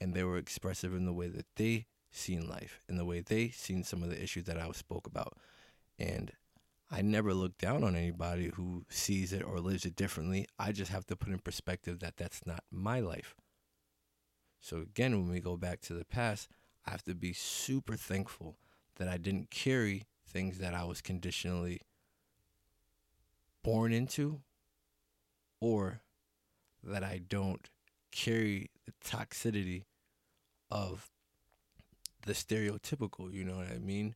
and 0.00 0.12
they 0.12 0.22
were 0.22 0.36
expressive 0.36 0.94
in 0.94 1.06
the 1.06 1.12
way 1.12 1.28
that 1.28 1.46
they 1.56 1.86
seen 2.10 2.48
life 2.48 2.80
and 2.88 2.98
the 2.98 3.04
way 3.04 3.20
they 3.20 3.48
seen 3.48 3.82
some 3.82 4.02
of 4.02 4.10
the 4.10 4.22
issues 4.22 4.44
that 4.44 4.58
I 4.58 4.70
spoke 4.72 5.06
about. 5.06 5.38
And 5.98 6.32
I 6.90 7.02
never 7.02 7.34
look 7.34 7.58
down 7.58 7.82
on 7.82 7.96
anybody 7.96 8.50
who 8.54 8.84
sees 8.88 9.32
it 9.32 9.42
or 9.42 9.58
lives 9.58 9.84
it 9.84 9.96
differently. 9.96 10.46
I 10.58 10.72
just 10.72 10.92
have 10.92 11.06
to 11.06 11.16
put 11.16 11.32
in 11.32 11.38
perspective 11.38 12.00
that 12.00 12.16
that's 12.16 12.46
not 12.46 12.62
my 12.70 13.00
life. 13.00 13.34
So, 14.60 14.78
again, 14.78 15.12
when 15.12 15.30
we 15.30 15.40
go 15.40 15.56
back 15.56 15.80
to 15.82 15.94
the 15.94 16.04
past, 16.04 16.48
I 16.86 16.90
have 16.90 17.02
to 17.04 17.14
be 17.14 17.32
super 17.32 17.96
thankful 17.96 18.56
that 18.96 19.08
I 19.08 19.16
didn't 19.16 19.50
carry 19.50 20.04
things 20.26 20.58
that 20.58 20.74
I 20.74 20.84
was 20.84 21.00
conditionally 21.00 21.80
born 23.62 23.92
into 23.92 24.40
or 25.60 26.02
that 26.82 27.02
I 27.02 27.20
don't 27.26 27.68
carry 28.12 28.70
the 28.84 28.92
toxicity 29.04 29.84
of 30.70 31.10
the 32.26 32.32
stereotypical, 32.32 33.32
you 33.32 33.44
know 33.44 33.56
what 33.56 33.70
I 33.70 33.78
mean? 33.78 34.14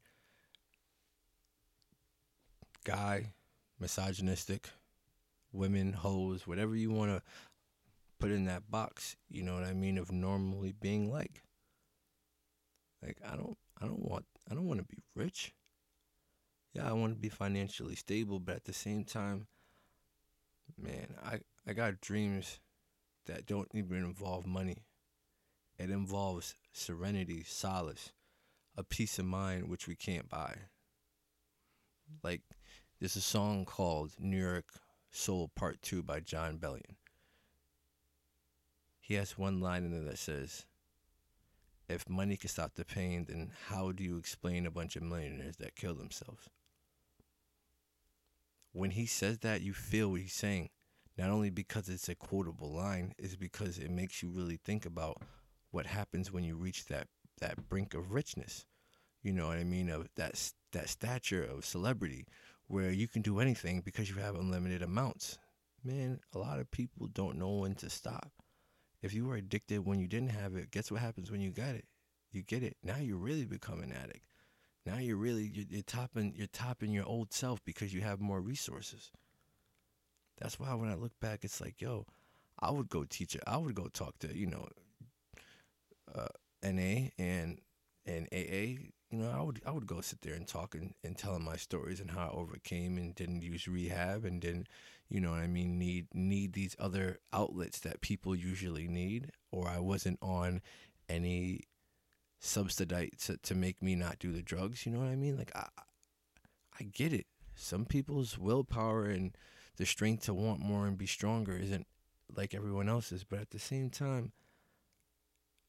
Guy, 2.89 3.35
misogynistic, 3.79 4.71
women, 5.53 5.93
hoes, 5.93 6.47
whatever 6.47 6.75
you 6.75 6.91
want 6.91 7.11
to 7.11 7.23
put 8.19 8.31
in 8.31 8.47
that 8.47 8.71
box, 8.71 9.15
you 9.29 9.43
know 9.43 9.55
what 9.55 9.65
I 9.65 9.75
mean, 9.75 9.99
of 9.99 10.11
normally 10.11 10.73
being 10.73 11.13
like. 11.13 11.43
Like 13.03 13.19
I 13.31 13.37
don't 13.37 13.59
I 13.81 13.85
don't 13.85 14.03
want 14.03 14.25
I 14.51 14.55
don't 14.55 14.67
want 14.67 14.81
to 14.81 14.87
be 14.87 15.03
rich. 15.15 15.53
Yeah, 16.73 16.89
I 16.89 16.95
want 16.95 17.13
to 17.13 17.21
be 17.21 17.29
financially 17.29 17.95
stable, 17.95 18.41
but 18.41 18.57
at 18.57 18.65
the 18.65 18.73
same 18.73 19.05
time, 19.05 19.49
man, 20.83 21.15
I 21.23 21.41
I 21.69 21.75
got 21.75 22.01
dreams 22.01 22.59
that 23.27 23.45
don't 23.45 23.69
even 23.75 23.99
involve 23.99 24.47
money. 24.47 24.79
It 25.79 25.91
involves 25.91 26.55
serenity, 26.73 27.45
solace, 27.47 28.13
a 28.75 28.83
peace 28.83 29.19
of 29.19 29.27
mind 29.27 29.69
which 29.69 29.87
we 29.87 29.95
can't 29.95 30.29
buy. 30.29 30.55
Like 32.25 32.41
there's 33.01 33.17
a 33.17 33.21
song 33.21 33.65
called 33.65 34.13
New 34.19 34.41
York 34.41 34.73
Soul 35.11 35.51
Part 35.55 35.81
2 35.83 36.03
by 36.03 36.19
Jon 36.19 36.59
Bellion. 36.59 36.97
He 38.99 39.15
has 39.15 39.39
one 39.39 39.61
line 39.61 39.85
in 39.85 39.93
there 39.93 40.03
that 40.03 40.19
says, 40.19 40.67
If 41.89 42.09
money 42.09 42.37
can 42.37 42.49
stop 42.49 42.75
the 42.75 42.85
pain, 42.85 43.27
then 43.29 43.53
how 43.69 43.93
do 43.93 44.03
you 44.03 44.19
explain 44.19 44.67
a 44.67 44.71
bunch 44.71 44.97
of 44.97 45.05
millionaires 45.05 45.57
that 45.59 45.77
kill 45.77 45.95
themselves? 45.95 46.49
When 48.73 48.91
he 48.91 49.07
says 49.07 49.39
that, 49.39 49.63
you 49.63 49.73
feel 49.73 50.11
what 50.11 50.21
he's 50.21 50.33
saying. 50.33 50.71
Not 51.17 51.31
only 51.31 51.51
because 51.51 51.89
it's 51.89 52.09
a 52.09 52.15
quotable 52.17 52.73
line, 52.73 53.13
is 53.17 53.37
because 53.37 53.79
it 53.79 53.91
makes 53.91 54.23
you 54.23 54.29
really 54.29 54.59
think 54.65 54.85
about 54.85 55.23
what 55.71 55.87
happens 55.87 56.33
when 56.33 56.45
you 56.45 56.57
reach 56.57 56.87
that, 56.87 57.07
that 57.41 57.69
brink 57.69 57.95
of 57.95 58.13
richness. 58.13 58.67
You 59.23 59.33
know 59.33 59.49
what 59.49 59.59
I 59.59 59.65
mean? 59.65 59.89
Of 59.89 60.09
that 60.17 60.53
that 60.73 60.89
stature 60.89 61.43
of 61.43 61.65
celebrity 61.65 62.27
where 62.69 62.91
you 62.91 63.09
can 63.09 63.23
do 63.23 63.41
anything 63.41 63.81
because 63.81 64.09
you 64.09 64.17
have 64.17 64.37
unlimited 64.37 64.83
amounts. 64.83 65.39
Man, 65.85 66.21
a 66.35 66.39
lot 66.39 66.59
of 66.59 66.71
people 66.71 67.09
don't 67.09 67.39
know 67.39 67.51
when 67.57 67.75
to 67.77 67.91
stop. 67.91 68.31
If 69.03 69.15
you 69.15 69.27
were 69.27 69.37
addicted 69.37 69.85
when 69.85 70.01
you 70.01 70.07
didn't 70.07 70.31
have 70.31 70.55
it, 70.55 70.71
guess 70.71 70.91
what 70.91 71.01
happens 71.01 71.31
when 71.31 71.41
you 71.41 71.51
got 71.51 71.75
it? 71.75 71.87
You 72.31 72.43
get 72.43 72.63
it. 72.63 72.77
Now 72.83 72.97
you 72.97 73.17
really 73.17 73.45
become 73.45 73.81
an 73.81 73.93
addict. 73.93 74.27
Now 74.85 74.99
you're 74.99 75.17
really 75.17 75.51
you're, 75.53 75.67
you're 75.69 75.83
topping 75.83 76.35
you're 76.37 76.47
topping 76.47 76.93
your 76.93 77.07
old 77.07 77.33
self 77.33 77.65
because 77.65 77.95
you 77.95 78.01
have 78.03 78.21
more 78.21 78.41
resources. 78.41 79.11
That's 80.41 80.59
why 80.59 80.75
when 80.75 80.91
I 80.91 80.95
look 80.95 81.19
back, 81.21 81.45
it's 81.45 81.61
like, 81.61 81.81
yo, 81.81 82.07
I 82.59 82.71
would 82.71 82.89
go 82.89 83.05
teach 83.05 83.35
it. 83.35 83.43
I 83.47 83.57
would 83.57 83.75
go 83.75 83.89
talk 83.89 84.19
to 84.21 84.37
you 84.37 84.47
know, 84.47 84.67
uh, 86.15 86.29
NA 86.63 87.09
and 87.19 87.61
and 88.05 88.29
AA 88.33 88.91
you 89.11 89.19
know, 89.19 89.31
I 89.31 89.41
would 89.41 89.61
I 89.67 89.71
would 89.71 89.87
go 89.87 90.01
sit 90.01 90.21
there 90.21 90.35
and 90.35 90.47
talk 90.47 90.75
and, 90.75 90.95
and 91.03 91.17
telling 91.17 91.45
my 91.45 91.57
stories 91.57 92.01
and 92.01 92.11
how 92.11 92.27
I 92.29 92.37
overcame 92.37 92.99
and 92.99 93.15
didn't 93.15 93.43
use 93.43 93.67
rehab 93.67 94.25
and 94.25 94.41
didn't, 94.41 94.69
you 95.09 95.21
know 95.21 95.31
what 95.31 95.41
I 95.41 95.47
mean, 95.47 95.79
need 95.79 96.09
need 96.13 96.53
these 96.53 96.77
other 96.79 97.19
outlets 97.33 97.81
that 97.81 98.03
people 98.03 98.37
usually 98.37 98.87
need, 98.87 99.33
or 99.51 99.69
I 99.69 99.79
wasn't 99.79 100.19
on 100.21 100.61
any 101.09 101.63
subsidized 102.39 103.27
to, 103.27 103.37
to 103.39 103.55
make 103.55 103.83
me 103.83 103.95
not 103.95 104.19
do 104.19 104.33
the 104.33 104.43
drugs, 104.43 104.85
you 104.85 104.93
know 104.93 105.01
what 105.01 105.09
I 105.09 105.17
mean? 105.17 105.39
Like 105.39 105.53
I 105.57 105.69
I 106.79 106.85
get 106.85 107.13
it. 107.13 107.27
Some 107.55 107.87
people's 107.87 108.39
willpower 108.39 109.07
and 109.07 109.35
the 109.79 109.87
strength 109.87 110.25
to 110.25 110.35
want 110.35 110.61
more 110.61 110.87
and 110.87 110.99
be 110.99 111.07
stronger 111.07 111.57
isn't 111.57 111.87
like 112.37 112.55
everyone 112.55 112.89
else's, 112.91 113.25
but 113.25 113.41
at 113.41 113.51
the 113.51 113.59
same 113.59 113.89
time, 113.89 114.33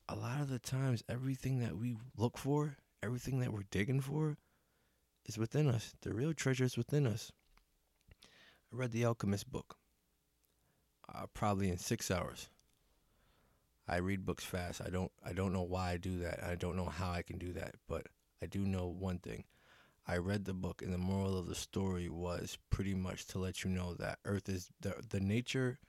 a 0.10 0.16
lot 0.16 0.42
of 0.42 0.50
the 0.50 0.60
times 0.60 1.04
everything 1.08 1.60
that 1.60 1.78
we 1.78 1.96
look 2.18 2.38
for 2.38 2.78
everything 3.04 3.40
that 3.40 3.54
we're 3.54 3.64
digging 3.72 4.02
for 4.02 4.38
is 5.26 5.38
within 5.38 5.68
us. 5.68 5.94
The 6.02 6.14
real 6.14 6.34
treasure 6.34 6.66
is 6.66 6.78
within 6.78 7.08
us. 7.08 7.32
I 8.72 8.76
read 8.76 8.92
the 8.92 9.06
Alchemist 9.06 9.52
book, 9.52 9.78
uh, 11.14 11.26
probably 11.34 11.70
in 11.70 11.78
six 11.78 12.12
hours. 12.12 12.50
I 13.88 13.98
read 13.98 14.26
books 14.26 14.44
fast. 14.44 14.82
I 14.86 14.90
don't. 14.90 15.12
I 15.26 15.34
don't 15.34 15.54
know 15.54 15.64
why 15.64 15.92
I 15.92 15.98
do 15.98 16.20
that. 16.20 16.44
I 16.44 16.56
don't 16.56 16.76
know 16.76 16.86
how 16.86 17.12
I 17.12 17.24
can 17.24 17.40
do 17.40 17.54
that, 17.54 17.76
but 17.88 18.06
I 18.42 18.46
do 18.46 18.60
know 18.60 18.88
one 18.88 19.18
thing. 19.18 19.46
I 20.08 20.18
read 20.18 20.46
the 20.46 20.54
book, 20.54 20.82
and 20.82 20.94
the 20.94 21.00
moral 21.00 21.38
of 21.38 21.48
the 21.48 21.56
story 21.56 22.10
was 22.10 22.58
pretty 22.70 22.94
much 22.94 23.26
to 23.28 23.40
let 23.40 23.64
you 23.64 23.70
know 23.72 23.96
that 23.96 24.20
Earth 24.26 24.48
is 24.48 24.70
the 24.82 24.96
the 25.10 25.20
nature 25.20 25.80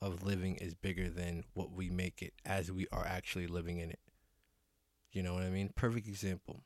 of 0.00 0.22
living 0.22 0.56
is 0.56 0.74
bigger 0.74 1.08
than 1.08 1.44
what 1.54 1.72
we 1.72 1.90
make 1.90 2.22
it 2.22 2.34
as 2.44 2.70
we 2.72 2.86
are 2.92 3.06
actually 3.06 3.46
living 3.46 3.78
in 3.78 3.90
it. 3.90 4.00
You 5.14 5.22
know 5.22 5.32
what 5.32 5.44
I 5.44 5.48
mean? 5.48 5.70
Perfect 5.76 6.08
example. 6.08 6.60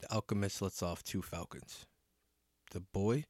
The 0.00 0.10
alchemist 0.10 0.62
lets 0.62 0.82
off 0.82 1.04
two 1.04 1.20
falcons. 1.20 1.84
The 2.70 2.80
boy, 2.80 3.26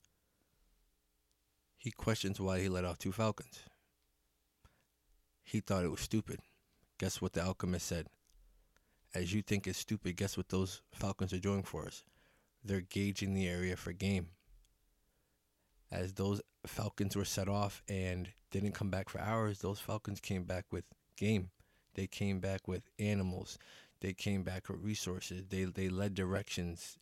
he 1.77 1.91
questions 1.91 2.41
why 2.41 2.61
he 2.61 2.69
let 2.69 2.85
off 2.85 2.99
two 2.99 3.11
falcons. 3.11 3.59
He 5.43 5.59
thought 5.59 5.85
it 5.85 5.91
was 5.91 6.01
stupid. 6.01 6.39
Guess 6.99 7.21
what 7.21 7.33
the 7.33 7.43
alchemist 7.43 7.89
said? 7.89 8.07
As 9.17 9.35
you 9.35 9.43
think 9.43 9.67
it's 9.67 9.81
stupid, 9.81 10.17
guess 10.17 10.37
what 10.37 10.49
those 10.49 10.81
falcons 10.95 11.33
are 11.33 11.41
doing 11.41 11.65
for 11.65 11.85
us? 11.85 12.05
They're 12.65 12.83
gauging 12.83 13.35
the 13.35 13.49
area 13.49 13.77
for 13.77 13.93
game. 13.93 14.29
As 15.91 16.13
those 16.13 16.41
falcons 16.69 17.17
were 17.17 17.25
set 17.25 17.49
off 17.49 17.83
and 17.89 18.29
didn't 18.53 18.73
come 18.73 18.91
back 18.91 19.09
for 19.09 19.21
hours, 19.21 19.59
those 19.59 19.81
falcons 19.81 20.21
came 20.21 20.45
back 20.45 20.67
with 20.71 20.85
game. 21.17 21.51
They 21.95 22.07
came 22.07 22.41
back 22.41 22.67
with 22.67 22.89
animals. 22.99 23.59
They 24.01 24.13
came 24.13 24.43
back 24.43 24.69
with 24.69 24.83
resources. 24.83 25.45
They 25.49 25.65
they 25.65 25.89
led 25.89 26.15
directions. 26.15 26.99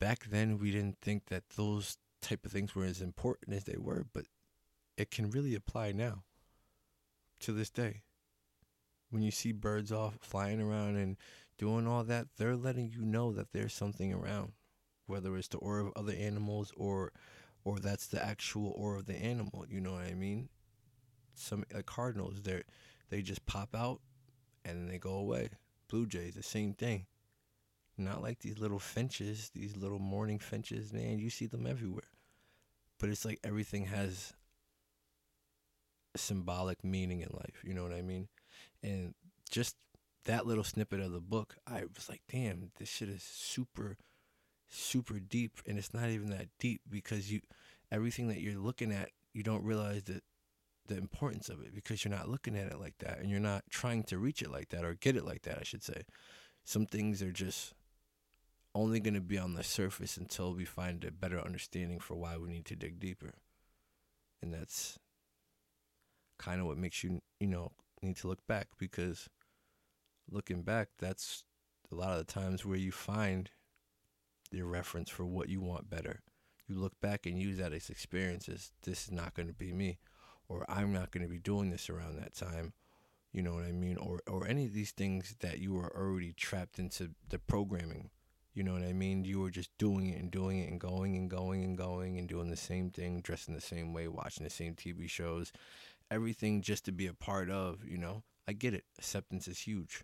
Back 0.00 0.26
then 0.26 0.58
we 0.58 0.70
didn't 0.70 0.98
think 1.00 1.26
that 1.26 1.50
those 1.50 1.96
type 2.20 2.44
of 2.44 2.52
things 2.52 2.74
were 2.74 2.84
as 2.84 3.00
important 3.00 3.56
as 3.56 3.64
they 3.64 3.76
were, 3.78 4.04
but 4.12 4.26
it 4.96 5.10
can 5.10 5.30
really 5.30 5.54
apply 5.54 5.92
now. 5.92 6.24
To 7.40 7.52
this 7.52 7.70
day. 7.70 8.02
When 9.10 9.22
you 9.22 9.30
see 9.30 9.52
birds 9.52 9.92
off 9.92 10.18
flying 10.20 10.60
around 10.60 10.96
and 10.96 11.16
doing 11.56 11.86
all 11.86 12.02
that, 12.04 12.26
they're 12.36 12.56
letting 12.56 12.90
you 12.90 13.04
know 13.04 13.32
that 13.32 13.52
there's 13.52 13.72
something 13.72 14.12
around. 14.12 14.52
Whether 15.06 15.36
it's 15.36 15.48
the 15.48 15.58
aura 15.58 15.86
of 15.86 15.92
other 15.96 16.12
animals 16.12 16.72
or 16.76 17.12
or 17.64 17.78
that's 17.78 18.06
the 18.06 18.24
actual 18.24 18.72
aura 18.76 18.98
of 19.00 19.06
the 19.06 19.16
animal, 19.16 19.64
you 19.68 19.80
know 19.80 19.92
what 19.92 20.04
I 20.04 20.14
mean? 20.14 20.48
Some 21.34 21.64
like 21.72 21.86
cardinals, 21.86 22.42
they 22.42 22.62
they 23.10 23.22
just 23.22 23.46
pop 23.46 23.74
out 23.74 24.00
and 24.64 24.78
then 24.78 24.88
they 24.88 24.98
go 24.98 25.14
away. 25.14 25.50
Blue 25.88 26.06
Jays, 26.06 26.34
the 26.34 26.42
same 26.42 26.74
thing. 26.74 27.06
Not 27.96 28.22
like 28.22 28.40
these 28.40 28.58
little 28.58 28.78
finches, 28.78 29.50
these 29.54 29.76
little 29.76 29.98
morning 29.98 30.38
finches, 30.38 30.92
man. 30.92 31.18
You 31.18 31.30
see 31.30 31.46
them 31.46 31.66
everywhere. 31.66 32.10
But 33.00 33.08
it's 33.08 33.24
like 33.24 33.40
everything 33.42 33.86
has 33.86 34.32
symbolic 36.16 36.84
meaning 36.84 37.20
in 37.20 37.28
life. 37.32 37.62
You 37.64 37.74
know 37.74 37.82
what 37.82 37.92
I 37.92 38.02
mean? 38.02 38.28
And 38.82 39.14
just 39.50 39.76
that 40.24 40.46
little 40.46 40.64
snippet 40.64 41.00
of 41.00 41.12
the 41.12 41.20
book, 41.20 41.56
I 41.66 41.84
was 41.94 42.08
like, 42.08 42.22
damn, 42.30 42.70
this 42.78 42.88
shit 42.88 43.08
is 43.08 43.22
super, 43.22 43.96
super 44.68 45.18
deep. 45.18 45.60
And 45.66 45.78
it's 45.78 45.94
not 45.94 46.08
even 46.10 46.30
that 46.30 46.48
deep 46.58 46.82
because 46.88 47.32
you, 47.32 47.40
everything 47.90 48.28
that 48.28 48.40
you're 48.40 48.60
looking 48.60 48.92
at, 48.92 49.10
you 49.32 49.42
don't 49.42 49.64
realize 49.64 50.04
that 50.04 50.22
the 50.88 50.96
importance 50.96 51.48
of 51.48 51.60
it 51.60 51.74
because 51.74 52.04
you're 52.04 52.14
not 52.14 52.28
looking 52.28 52.56
at 52.56 52.66
it 52.66 52.80
like 52.80 52.98
that 52.98 53.20
and 53.20 53.30
you're 53.30 53.38
not 53.38 53.64
trying 53.70 54.02
to 54.04 54.18
reach 54.18 54.42
it 54.42 54.50
like 54.50 54.70
that 54.70 54.84
or 54.84 54.94
get 54.94 55.16
it 55.16 55.24
like 55.24 55.42
that, 55.42 55.58
I 55.58 55.62
should 55.62 55.82
say. 55.82 56.02
Some 56.64 56.86
things 56.86 57.22
are 57.22 57.32
just 57.32 57.74
only 58.74 59.00
going 59.00 59.14
to 59.14 59.20
be 59.20 59.38
on 59.38 59.54
the 59.54 59.64
surface 59.64 60.16
until 60.16 60.54
we 60.54 60.64
find 60.64 61.04
a 61.04 61.12
better 61.12 61.40
understanding 61.40 62.00
for 62.00 62.16
why 62.16 62.36
we 62.36 62.50
need 62.50 62.64
to 62.66 62.76
dig 62.76 62.98
deeper. 62.98 63.34
And 64.42 64.52
that's 64.52 64.98
kind 66.38 66.60
of 66.60 66.66
what 66.66 66.78
makes 66.78 67.02
you, 67.04 67.20
you 67.40 67.46
know, 67.46 67.72
need 68.02 68.16
to 68.18 68.28
look 68.28 68.46
back 68.46 68.68
because 68.78 69.28
looking 70.30 70.62
back, 70.62 70.88
that's 70.98 71.44
a 71.90 71.94
lot 71.94 72.12
of 72.12 72.18
the 72.18 72.32
times 72.32 72.64
where 72.64 72.76
you 72.76 72.92
find 72.92 73.50
your 74.50 74.66
reference 74.66 75.10
for 75.10 75.24
what 75.26 75.48
you 75.48 75.60
want 75.60 75.90
better. 75.90 76.22
You 76.66 76.76
look 76.76 77.00
back 77.00 77.26
and 77.26 77.40
use 77.40 77.58
that 77.58 77.72
as 77.72 77.90
experiences. 77.90 78.72
This 78.82 79.04
is 79.04 79.10
not 79.10 79.34
going 79.34 79.48
to 79.48 79.54
be 79.54 79.72
me 79.72 79.98
or 80.48 80.64
I'm 80.68 80.92
not 80.92 81.10
going 81.10 81.22
to 81.22 81.30
be 81.30 81.38
doing 81.38 81.70
this 81.70 81.90
around 81.90 82.16
that 82.16 82.34
time. 82.34 82.72
You 83.32 83.42
know 83.42 83.54
what 83.54 83.64
I 83.64 83.72
mean? 83.72 83.96
Or 83.98 84.20
or 84.26 84.46
any 84.46 84.66
of 84.66 84.72
these 84.72 84.92
things 84.92 85.36
that 85.40 85.58
you 85.58 85.74
were 85.74 85.94
already 85.94 86.32
trapped 86.32 86.78
into 86.78 87.10
the 87.28 87.38
programming. 87.38 88.10
You 88.54 88.64
know 88.64 88.72
what 88.72 88.82
I 88.82 88.92
mean? 88.92 89.24
You 89.24 89.40
were 89.40 89.50
just 89.50 89.70
doing 89.78 90.08
it 90.08 90.20
and 90.20 90.30
doing 90.30 90.58
it 90.58 90.68
and 90.68 90.80
going 90.80 91.14
and 91.14 91.30
going 91.30 91.62
and 91.62 91.78
going 91.78 92.18
and 92.18 92.28
doing 92.28 92.50
the 92.50 92.56
same 92.56 92.90
thing, 92.90 93.20
dressing 93.20 93.54
the 93.54 93.60
same 93.60 93.92
way, 93.92 94.08
watching 94.08 94.42
the 94.42 94.50
same 94.50 94.74
TV 94.74 95.08
shows, 95.08 95.52
everything 96.10 96.62
just 96.62 96.84
to 96.86 96.92
be 96.92 97.06
a 97.06 97.14
part 97.14 97.50
of, 97.50 97.84
you 97.86 97.98
know? 97.98 98.24
I 98.48 98.54
get 98.54 98.74
it. 98.74 98.84
Acceptance 98.98 99.46
is 99.46 99.60
huge. 99.60 100.02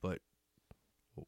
But 0.00 0.20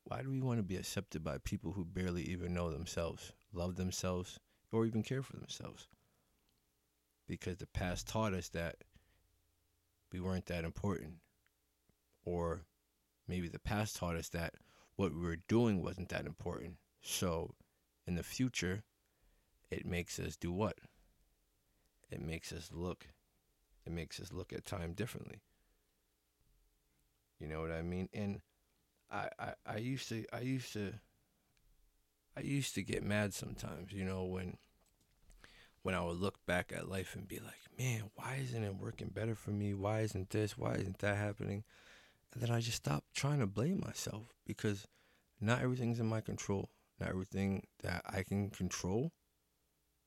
why 0.05 0.23
do 0.23 0.31
we 0.31 0.41
want 0.41 0.59
to 0.59 0.63
be 0.63 0.77
accepted 0.77 1.25
by 1.25 1.39
people 1.39 1.73
who 1.73 1.85
barely 1.85 2.23
even 2.23 2.55
know 2.55 2.71
themselves, 2.71 3.33
love 3.53 3.77
themselves, 3.77 4.39
or 4.71 4.87
even 4.87 5.03
care 5.03 5.23
for 5.23 5.37
themselves? 5.37 5.89
Because 7.27 7.59
the 7.59 7.67
past 7.67 8.09
taught 8.09 8.35
us 8.35 8.49
that 8.51 8.77
we 10.13 10.21
weren't 10.21 10.47
that 10.47 10.65
important. 10.65 11.15
Or 12.25 12.63
maybe 13.27 13.49
the 13.49 13.59
past 13.59 13.97
taught 13.97 14.17
us 14.17 14.29
that 14.31 14.55
what 14.97 15.15
we 15.15 15.21
were 15.21 15.39
doing 15.49 15.83
wasn't 15.83 16.09
that 16.11 16.27
important. 16.27 16.77
So 17.01 17.55
in 18.07 18.15
the 18.15 18.23
future, 18.23 18.85
it 19.71 19.85
makes 19.85 20.19
us 20.19 20.37
do 20.37 20.53
what? 20.53 20.79
It 22.11 22.21
makes 22.21 22.53
us 22.53 22.71
look. 22.73 23.09
It 23.85 23.93
makes 23.93 24.21
us 24.21 24.33
look 24.33 24.53
at 24.53 24.65
time 24.65 24.93
differently. 24.93 25.41
You 27.41 27.49
know 27.49 27.61
what 27.61 27.73
I 27.73 27.83
mean? 27.83 28.09
And 28.13 28.41
I, 29.11 29.29
I, 29.39 29.53
I 29.67 29.77
used 29.79 30.09
to 30.09 30.25
I 30.33 30.41
used 30.41 30.73
to 30.75 30.95
I 32.37 32.41
used 32.41 32.75
to 32.75 32.83
get 32.83 33.03
mad 33.03 33.35
sometimes, 33.35 33.93
you 33.93 34.05
know, 34.05 34.25
when 34.25 34.57
when 35.85 35.95
I 35.95 36.01
would 36.01 36.17
look 36.17 36.45
back 36.47 36.73
at 36.75 36.89
life 36.89 37.15
and 37.15 37.29
be 37.29 37.39
like, 37.39 37.61
man, 37.79 38.05
why 38.15 38.39
isn't 38.43 38.65
it 38.65 38.75
working 38.75 39.11
better 39.15 39.35
for 39.35 39.51
me? 39.51 39.75
Why 39.75 40.01
isn't 40.01 40.31
this? 40.31 40.57
Why 40.57 40.77
isn't 40.77 40.99
that 41.01 41.19
happening? 41.19 41.63
And 42.33 42.43
then 42.43 42.51
I 42.51 42.61
just 42.61 42.79
stopped 42.79 43.15
trying 43.15 43.41
to 43.41 43.47
blame 43.47 43.83
myself 43.85 44.33
because 44.47 44.89
not 45.43 45.61
everything's 45.61 46.01
in 46.01 46.07
my 46.07 46.23
control. 46.23 46.71
Not 46.99 47.11
everything 47.11 47.67
that 47.83 48.03
I 48.09 48.23
can 48.23 48.49
control 48.49 49.13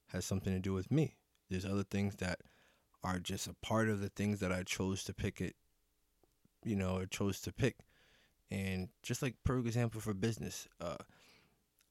has 0.07 0.25
something 0.25 0.51
to 0.51 0.59
do 0.59 0.73
with 0.73 0.89
me. 0.89 1.13
There's 1.47 1.65
other 1.65 1.83
things 1.83 2.15
that 2.15 2.39
are 3.03 3.19
just 3.19 3.45
a 3.45 3.53
part 3.61 3.87
of 3.87 4.01
the 4.01 4.09
things 4.09 4.39
that 4.39 4.51
I 4.51 4.63
chose 4.63 5.03
to 5.03 5.13
pick 5.13 5.39
it, 5.41 5.55
you 6.65 6.75
know, 6.75 6.97
or 6.97 7.05
chose 7.05 7.39
to 7.41 7.53
pick. 7.53 7.77
And 8.49 8.89
just 9.03 9.21
like 9.21 9.35
per 9.43 9.59
example 9.59 10.01
for 10.01 10.15
business, 10.15 10.67
uh, 10.81 10.97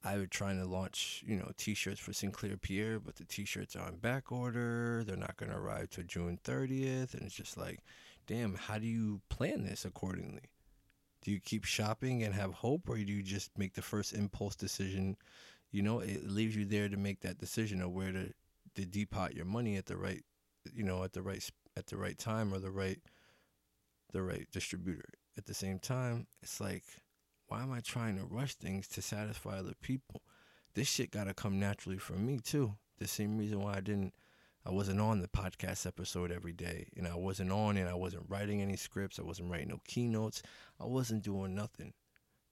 I 0.07 0.19
was 0.19 0.29
trying 0.31 0.61
to 0.61 0.67
launch, 0.67 1.25
you 1.27 1.37
know, 1.37 1.51
T-shirts 1.57 1.99
for 1.99 2.13
Sinclair 2.13 2.57
Pierre, 2.57 3.01
but 3.01 3.17
the 3.17 3.25
T-shirts 3.25 3.75
are 3.75 3.87
on 3.87 3.97
back 3.97 4.31
order. 4.31 5.03
They're 5.05 5.17
not 5.17 5.37
going 5.37 5.51
to 5.51 5.59
arrive 5.59 5.91
till 5.91 6.05
June 6.05 6.39
30th, 6.45 7.15
and 7.15 7.23
it's 7.23 7.35
just 7.35 7.57
like, 7.57 7.81
damn, 8.29 8.55
how 8.55 8.79
do 8.79 8.87
you 8.87 9.21
plan 9.31 9.65
this 9.65 9.85
accordingly? 9.85 10.53
Do 11.23 11.33
you 11.33 11.41
keep 11.41 11.65
shopping 11.65 12.23
and 12.23 12.33
have 12.35 12.53
hope, 12.53 12.89
or 12.89 12.97
do 12.97 13.03
you 13.03 13.21
just 13.21 13.51
make 13.59 13.75
the 13.75 13.83
first 13.83 14.13
impulse 14.13 14.55
decision? 14.55 15.17
You 15.73 15.83
know, 15.83 15.99
it 15.99 16.31
leaves 16.31 16.55
you 16.55 16.65
there 16.65 16.89
to 16.89 16.97
make 16.97 17.23
that 17.23 17.39
decision 17.39 17.83
of 17.83 17.91
where 17.91 18.13
to, 18.13 18.33
to 18.77 18.87
depot 18.87 19.31
your 19.35 19.45
money 19.45 19.75
at 19.77 19.87
the 19.87 19.97
right, 19.97 20.23
you 20.73 20.85
know, 20.85 21.03
at 21.03 21.15
the 21.15 21.23
right 21.23 21.51
at 21.77 21.89
the 21.89 21.97
right 21.97 22.17
time 22.17 22.55
or 22.55 22.61
the 22.61 22.71
right 22.71 23.01
the 24.13 24.23
right 24.23 24.47
distributor. 24.53 25.09
At 25.37 25.47
the 25.47 25.55
same 25.55 25.81
time, 25.81 26.29
it's 26.43 26.61
like 26.61 26.85
why 27.49 27.63
am 27.63 27.73
I 27.73 27.81
trying 27.81 28.17
to 28.19 28.25
rush 28.25 28.55
things 28.55 28.89
to 28.89 29.03
satisfy 29.03 29.59
other 29.59 29.75
people? 29.81 30.23
This 30.75 30.89
shit 30.89 31.11
gotta 31.11 31.35
come 31.35 31.59
naturally 31.59 31.99
from 31.99 32.27
me 32.27 32.39
too. 32.39 32.75
The 32.99 33.09
same 33.09 33.39
reason 33.39 33.61
why 33.61 33.77
I 33.77 33.81
didn't 33.81 34.15
I 34.67 34.71
wasn't 34.73 35.01
on 35.01 35.21
the 35.21 35.29
podcast 35.29 35.87
episode 35.87 36.33
every 36.33 36.53
day. 36.53 36.89
And 36.97 37.07
I 37.07 37.15
wasn't 37.15 37.53
on 37.53 37.77
it. 37.77 37.87
I 37.87 37.95
wasn't 37.95 38.25
writing 38.29 38.61
any 38.61 38.75
scripts. 38.75 39.21
I 39.21 39.23
wasn't 39.23 39.49
writing 39.49 39.69
no 39.69 39.81
keynotes. 39.87 40.43
I 40.81 40.87
wasn't 40.87 41.23
doing 41.23 41.55
nothing. 41.55 41.93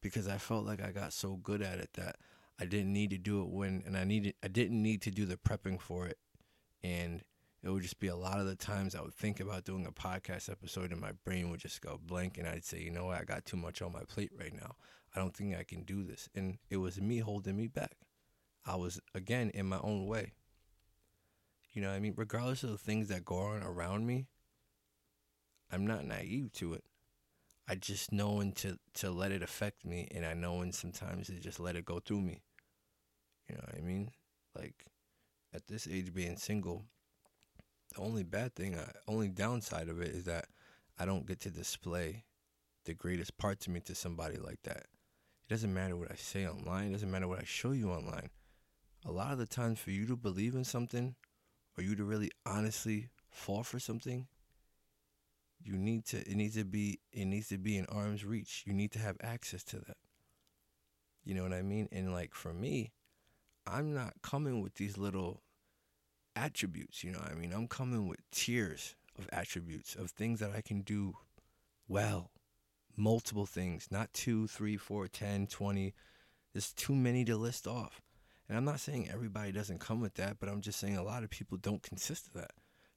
Because 0.00 0.28
I 0.28 0.38
felt 0.38 0.64
like 0.64 0.80
I 0.80 0.92
got 0.92 1.12
so 1.12 1.36
good 1.36 1.60
at 1.60 1.80
it 1.80 1.90
that 1.94 2.16
I 2.60 2.66
didn't 2.66 2.92
need 2.92 3.10
to 3.10 3.18
do 3.18 3.42
it 3.42 3.48
when 3.48 3.82
and 3.84 3.96
I 3.96 4.04
needed 4.04 4.34
I 4.44 4.48
didn't 4.48 4.80
need 4.80 5.02
to 5.02 5.10
do 5.10 5.26
the 5.26 5.36
prepping 5.36 5.80
for 5.80 6.06
it. 6.06 6.18
And 6.84 7.22
it 7.64 7.70
would 7.70 7.82
just 7.82 7.98
be 7.98 8.08
a 8.08 8.16
lot 8.16 8.40
of 8.40 8.46
the 8.46 8.54
times 8.54 8.94
I 8.94 9.00
would 9.00 9.14
think 9.14 9.40
about 9.40 9.64
doing 9.64 9.86
a 9.86 9.90
podcast 9.90 10.50
episode 10.50 10.92
and 10.92 11.00
my 11.00 11.12
brain 11.24 11.50
would 11.50 11.60
just 11.60 11.80
go 11.80 11.98
blank 12.04 12.36
and 12.36 12.46
I'd 12.46 12.64
say, 12.64 12.78
you 12.78 12.90
know 12.90 13.06
what, 13.06 13.18
I 13.18 13.24
got 13.24 13.46
too 13.46 13.56
much 13.56 13.80
on 13.80 13.90
my 13.90 14.02
plate 14.06 14.32
right 14.38 14.52
now. 14.52 14.76
I 15.16 15.18
don't 15.18 15.34
think 15.34 15.56
I 15.56 15.62
can 15.62 15.82
do 15.82 16.04
this. 16.04 16.28
And 16.34 16.58
it 16.68 16.76
was 16.76 17.00
me 17.00 17.18
holding 17.18 17.56
me 17.56 17.68
back. 17.68 17.96
I 18.66 18.76
was, 18.76 19.00
again, 19.14 19.50
in 19.54 19.64
my 19.66 19.78
own 19.82 20.06
way. 20.06 20.32
You 21.72 21.80
know 21.80 21.90
I 21.90 22.00
mean? 22.00 22.12
Regardless 22.16 22.64
of 22.64 22.70
the 22.70 22.78
things 22.78 23.08
that 23.08 23.24
go 23.24 23.36
on 23.36 23.62
around 23.62 24.06
me, 24.06 24.26
I'm 25.72 25.86
not 25.86 26.04
naive 26.04 26.52
to 26.54 26.74
it. 26.74 26.84
I 27.66 27.76
just 27.76 28.12
know 28.12 28.32
when 28.34 28.52
to, 28.52 28.78
to 28.94 29.10
let 29.10 29.32
it 29.32 29.42
affect 29.42 29.86
me 29.86 30.06
and 30.14 30.26
I 30.26 30.34
know 30.34 30.56
when 30.56 30.72
sometimes 30.72 31.28
to 31.28 31.40
just 31.40 31.58
let 31.58 31.76
it 31.76 31.86
go 31.86 31.98
through 31.98 32.20
me. 32.20 32.42
You 33.48 33.54
know 33.54 33.62
what 33.64 33.78
I 33.78 33.80
mean? 33.80 34.10
Like, 34.54 34.84
at 35.54 35.66
this 35.66 35.88
age 35.90 36.12
being 36.12 36.36
single, 36.36 36.84
the 37.94 38.02
only 38.02 38.22
bad 38.22 38.54
thing, 38.54 38.74
uh, 38.74 38.90
only 39.08 39.28
downside 39.28 39.88
of 39.88 40.00
it 40.00 40.08
is 40.08 40.24
that 40.24 40.46
I 40.98 41.04
don't 41.04 41.26
get 41.26 41.40
to 41.40 41.50
display 41.50 42.24
the 42.84 42.94
greatest 42.94 43.36
part 43.38 43.60
to 43.60 43.70
me 43.70 43.80
to 43.80 43.94
somebody 43.94 44.36
like 44.36 44.62
that. 44.64 44.86
It 45.46 45.48
doesn't 45.48 45.74
matter 45.74 45.96
what 45.96 46.10
I 46.10 46.16
say 46.16 46.46
online, 46.46 46.88
it 46.88 46.92
doesn't 46.92 47.10
matter 47.10 47.28
what 47.28 47.40
I 47.40 47.44
show 47.44 47.72
you 47.72 47.90
online. 47.90 48.30
A 49.06 49.12
lot 49.12 49.32
of 49.32 49.38
the 49.38 49.46
times, 49.46 49.78
for 49.78 49.90
you 49.90 50.06
to 50.06 50.16
believe 50.16 50.54
in 50.54 50.64
something 50.64 51.14
or 51.76 51.84
you 51.84 51.94
to 51.96 52.04
really 52.04 52.30
honestly 52.46 53.10
fall 53.30 53.62
for 53.62 53.78
something, 53.78 54.26
you 55.62 55.76
need 55.76 56.04
to 56.06 56.18
it 56.18 56.36
needs 56.36 56.54
to 56.56 56.64
be 56.64 57.00
it 57.12 57.24
needs 57.24 57.48
to 57.48 57.58
be 57.58 57.76
in 57.76 57.86
arm's 57.86 58.24
reach. 58.24 58.64
You 58.66 58.72
need 58.72 58.92
to 58.92 58.98
have 58.98 59.16
access 59.22 59.62
to 59.64 59.78
that. 59.80 59.96
You 61.24 61.34
know 61.34 61.42
what 61.42 61.52
I 61.52 61.62
mean? 61.62 61.88
And 61.90 62.12
like 62.12 62.34
for 62.34 62.52
me, 62.52 62.92
I'm 63.66 63.94
not 63.94 64.14
coming 64.22 64.62
with 64.62 64.74
these 64.74 64.98
little 64.98 65.42
attributes, 66.36 67.04
you 67.04 67.12
know 67.12 67.20
I 67.24 67.34
mean? 67.34 67.52
I'm 67.52 67.68
coming 67.68 68.08
with 68.08 68.20
tiers 68.30 68.94
of 69.18 69.28
attributes 69.32 69.94
of 69.94 70.10
things 70.10 70.40
that 70.40 70.50
I 70.54 70.60
can 70.60 70.82
do 70.82 71.14
well. 71.88 72.30
Multiple 72.96 73.46
things, 73.46 73.88
not 73.90 74.12
two, 74.12 74.46
three, 74.46 74.76
four, 74.76 75.08
ten, 75.08 75.46
twenty. 75.46 75.94
There's 76.52 76.72
too 76.72 76.94
many 76.94 77.24
to 77.24 77.36
list 77.36 77.66
off. 77.66 78.00
And 78.48 78.56
I'm 78.56 78.64
not 78.64 78.80
saying 78.80 79.08
everybody 79.10 79.52
doesn't 79.52 79.80
come 79.80 80.00
with 80.00 80.14
that, 80.14 80.38
but 80.38 80.48
I'm 80.48 80.60
just 80.60 80.78
saying 80.78 80.96
a 80.96 81.02
lot 81.02 81.24
of 81.24 81.30
people 81.30 81.56
don't 81.56 81.82
consist 81.82 82.28
of 82.28 82.34
that. 82.34 82.52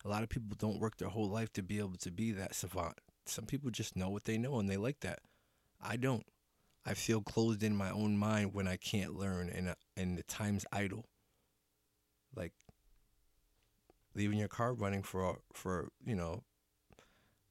A 0.06 0.10
lot 0.10 0.23
of 0.23 0.30
people 0.30 0.56
don't 0.60 0.80
work 0.80 0.97
their 0.97 1.10
whole 1.10 1.30
life 1.30 1.52
to 1.54 1.63
be 1.63 1.80
able 1.80 1.97
to 2.00 2.12
be 2.12 2.32
that 2.34 2.54
savant. 2.54 3.00
Some 3.26 3.45
people 3.45 3.71
just 3.71 3.95
know 3.95 4.10
what 4.10 4.26
they 4.26 4.38
know 4.38 4.60
and 4.60 4.69
they 4.69 4.78
like 4.78 5.00
that. 5.02 5.19
I 5.82 5.97
don't. 5.97 6.26
I 6.86 6.93
feel 6.93 7.21
closed 7.21 7.63
in 7.63 7.76
my 7.76 7.89
own 7.89 8.17
mind 8.17 8.54
when 8.54 8.67
I 8.67 8.78
can't 8.78 9.15
learn 9.15 9.50
and 9.50 9.69
uh, 9.69 9.76
and 9.97 10.17
the 10.17 10.23
time's 10.23 10.65
idle. 10.71 11.06
Like 12.36 12.54
leaving 14.17 14.39
your 14.39 14.47
car 14.47 14.73
running 14.73 15.03
for 15.03 15.38
for 15.53 15.89
you 16.03 16.15
know 16.15 16.43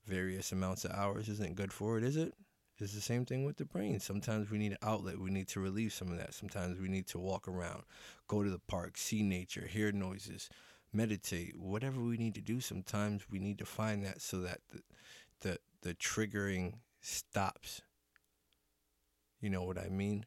various 0.05 0.53
amounts 0.53 0.85
of 0.85 0.91
hours 0.93 1.29
isn't 1.29 1.55
good 1.55 1.73
for 1.73 1.97
it, 1.97 2.05
is 2.05 2.17
it? 2.17 2.35
It's 2.79 2.93
the 2.93 3.01
same 3.01 3.25
thing 3.25 3.45
with 3.45 3.57
the 3.57 3.65
brain. 3.65 3.99
Sometimes 4.01 4.51
we 4.51 4.59
need 4.59 4.73
an 4.73 4.79
outlet. 4.83 5.19
We 5.19 5.31
need 5.31 5.49
to 5.49 5.61
relieve 5.61 5.93
some 5.95 6.13
of 6.13 6.19
that. 6.19 6.35
Sometimes 6.35 6.79
we 6.79 6.89
need 6.89 7.07
to 7.09 7.19
walk 7.19 7.49
around, 7.49 7.85
go 8.29 8.43
to 8.43 8.51
the 8.51 8.61
park, 8.69 8.99
see 8.99 9.23
nature, 9.23 9.67
hear 9.67 9.91
noises, 9.93 10.51
meditate, 10.93 11.59
whatever 11.59 12.03
we 12.03 12.19
need 12.19 12.35
to 12.35 12.43
do. 12.43 12.61
Sometimes 12.61 13.31
we 13.31 13.39
need 13.39 13.59
to 13.59 13.65
find 13.65 14.05
that 14.05 14.21
so 14.21 14.41
that 14.41 14.61
the 14.73 14.83
the, 15.41 15.59
the 15.83 15.95
triggering 15.95 16.75
stops. 17.01 17.83
You 19.41 19.51
know 19.51 19.65
what 19.65 19.79
I 19.79 19.89
mean? 19.89 20.27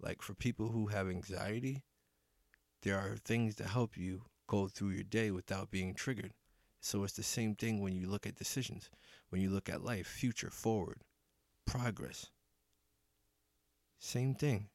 Like 0.00 0.22
for 0.22 0.34
people 0.34 0.68
who 0.68 0.88
have 0.88 1.08
anxiety, 1.08 1.84
there 2.82 2.98
are 2.98 3.16
things 3.16 3.56
that 3.56 3.68
help 3.68 3.96
you 3.96 4.22
go 4.48 4.66
through 4.66 4.90
your 4.90 5.04
day 5.04 5.30
without 5.30 5.70
being 5.70 5.94
triggered. 5.94 6.32
So 6.80 7.04
it's 7.04 7.12
the 7.12 7.22
same 7.22 7.54
thing 7.54 7.80
when 7.80 7.94
you 7.94 8.08
look 8.08 8.26
at 8.26 8.36
decisions, 8.36 8.90
when 9.28 9.40
you 9.40 9.50
look 9.50 9.68
at 9.68 9.84
life, 9.84 10.06
future, 10.06 10.50
forward, 10.50 11.02
progress. 11.66 12.26
Same 14.00 14.34
thing. 14.34 14.68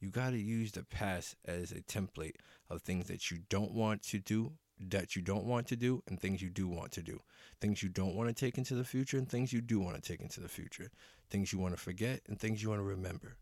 You 0.00 0.08
got 0.08 0.30
to 0.30 0.38
use 0.38 0.72
the 0.72 0.84
past 0.84 1.36
as 1.44 1.72
a 1.72 1.82
template 1.82 2.36
of 2.70 2.82
things 2.82 3.08
that 3.08 3.30
you 3.30 3.38
don't 3.50 3.72
want 3.72 4.02
to 4.04 4.18
do, 4.18 4.52
that 4.80 5.14
you 5.14 5.20
don't 5.20 5.44
want 5.44 5.66
to 5.66 5.76
do, 5.76 6.02
and 6.06 6.18
things 6.18 6.40
you 6.40 6.48
do 6.48 6.66
want 6.66 6.92
to 6.92 7.02
do. 7.02 7.20
Things 7.60 7.82
you 7.82 7.90
don't 7.90 8.14
want 8.14 8.28
to 8.28 8.34
take 8.34 8.56
into 8.56 8.74
the 8.74 8.84
future, 8.84 9.18
and 9.18 9.28
things 9.28 9.52
you 9.52 9.60
do 9.60 9.78
want 9.78 9.96
to 9.96 10.02
take 10.02 10.22
into 10.22 10.40
the 10.40 10.48
future. 10.48 10.90
Things 11.28 11.52
you 11.52 11.58
want 11.58 11.74
to 11.74 11.80
forget, 11.80 12.22
and 12.28 12.38
things 12.38 12.62
you 12.62 12.70
want 12.70 12.78
to 12.78 12.84
remember. 12.84 13.36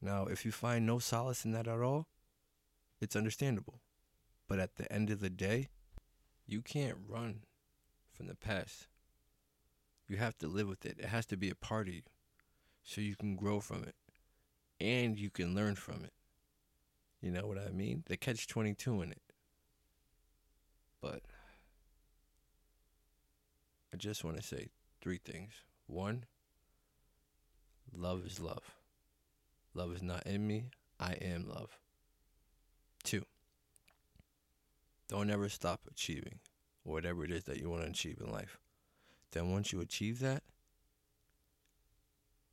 Now, 0.00 0.26
if 0.26 0.46
you 0.46 0.52
find 0.52 0.86
no 0.86 0.98
solace 0.98 1.44
in 1.44 1.50
that 1.52 1.68
at 1.68 1.80
all, 1.80 2.06
it's 3.00 3.16
understandable. 3.16 3.80
But 4.48 4.58
at 4.58 4.76
the 4.76 4.90
end 4.90 5.10
of 5.10 5.20
the 5.20 5.30
day, 5.30 5.68
you 6.46 6.62
can't 6.62 6.96
run 7.06 7.40
from 8.12 8.26
the 8.26 8.34
past. 8.34 8.86
You 10.08 10.16
have 10.16 10.38
to 10.38 10.48
live 10.48 10.68
with 10.68 10.86
it. 10.86 10.96
It 10.98 11.04
has 11.06 11.26
to 11.26 11.36
be 11.36 11.50
a 11.50 11.54
part 11.54 11.88
of 11.88 11.94
you 11.94 12.02
so 12.82 13.02
you 13.02 13.14
can 13.14 13.36
grow 13.36 13.60
from 13.60 13.84
it 13.84 13.94
and 14.80 15.18
you 15.18 15.28
can 15.28 15.54
learn 15.54 15.74
from 15.74 16.04
it. 16.04 16.12
You 17.20 17.30
know 17.30 17.46
what 17.46 17.58
I 17.58 17.70
mean? 17.70 18.04
The 18.06 18.16
catch 18.16 18.46
22 18.46 19.02
in 19.02 19.12
it. 19.12 19.22
But 21.00 21.22
I 23.92 23.96
just 23.96 24.24
want 24.24 24.36
to 24.36 24.42
say 24.42 24.68
three 25.00 25.20
things. 25.22 25.52
One, 25.86 26.24
love 27.92 28.24
is 28.26 28.40
love. 28.40 28.74
Love 29.74 29.92
is 29.92 30.02
not 30.02 30.26
in 30.26 30.46
me, 30.46 30.70
I 30.98 31.12
am 31.12 31.48
love. 31.48 31.78
Two, 33.04 33.24
don't 35.08 35.30
ever 35.30 35.48
stop 35.48 35.80
achieving 35.90 36.38
whatever 36.82 37.24
it 37.24 37.30
is 37.30 37.44
that 37.44 37.58
you 37.58 37.68
want 37.68 37.82
to 37.82 37.90
achieve 37.90 38.18
in 38.20 38.30
life. 38.30 38.58
Then 39.32 39.50
once 39.52 39.72
you 39.72 39.80
achieve 39.80 40.20
that, 40.20 40.42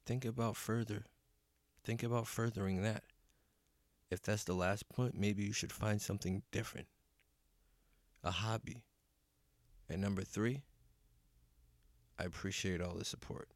think 0.06 0.26
about 0.26 0.56
further. 0.56 1.06
Think 1.84 2.04
about 2.04 2.28
furthering 2.28 2.82
that. 2.84 3.04
If 4.12 4.22
that's 4.22 4.44
the 4.44 4.54
last 4.54 4.88
point, 4.89 5.15
maybe 5.18 5.44
you 5.44 5.54
should 5.54 5.72
find 5.72 6.02
something 6.02 6.44
different. 6.52 6.88
A 8.24 8.32
hobby. 8.32 8.84
And 9.89 10.02
number 10.02 10.24
three, 10.24 10.63
I 12.20 12.24
appreciate 12.24 12.82
all 12.82 12.96
the 12.96 13.06
support 13.06 13.50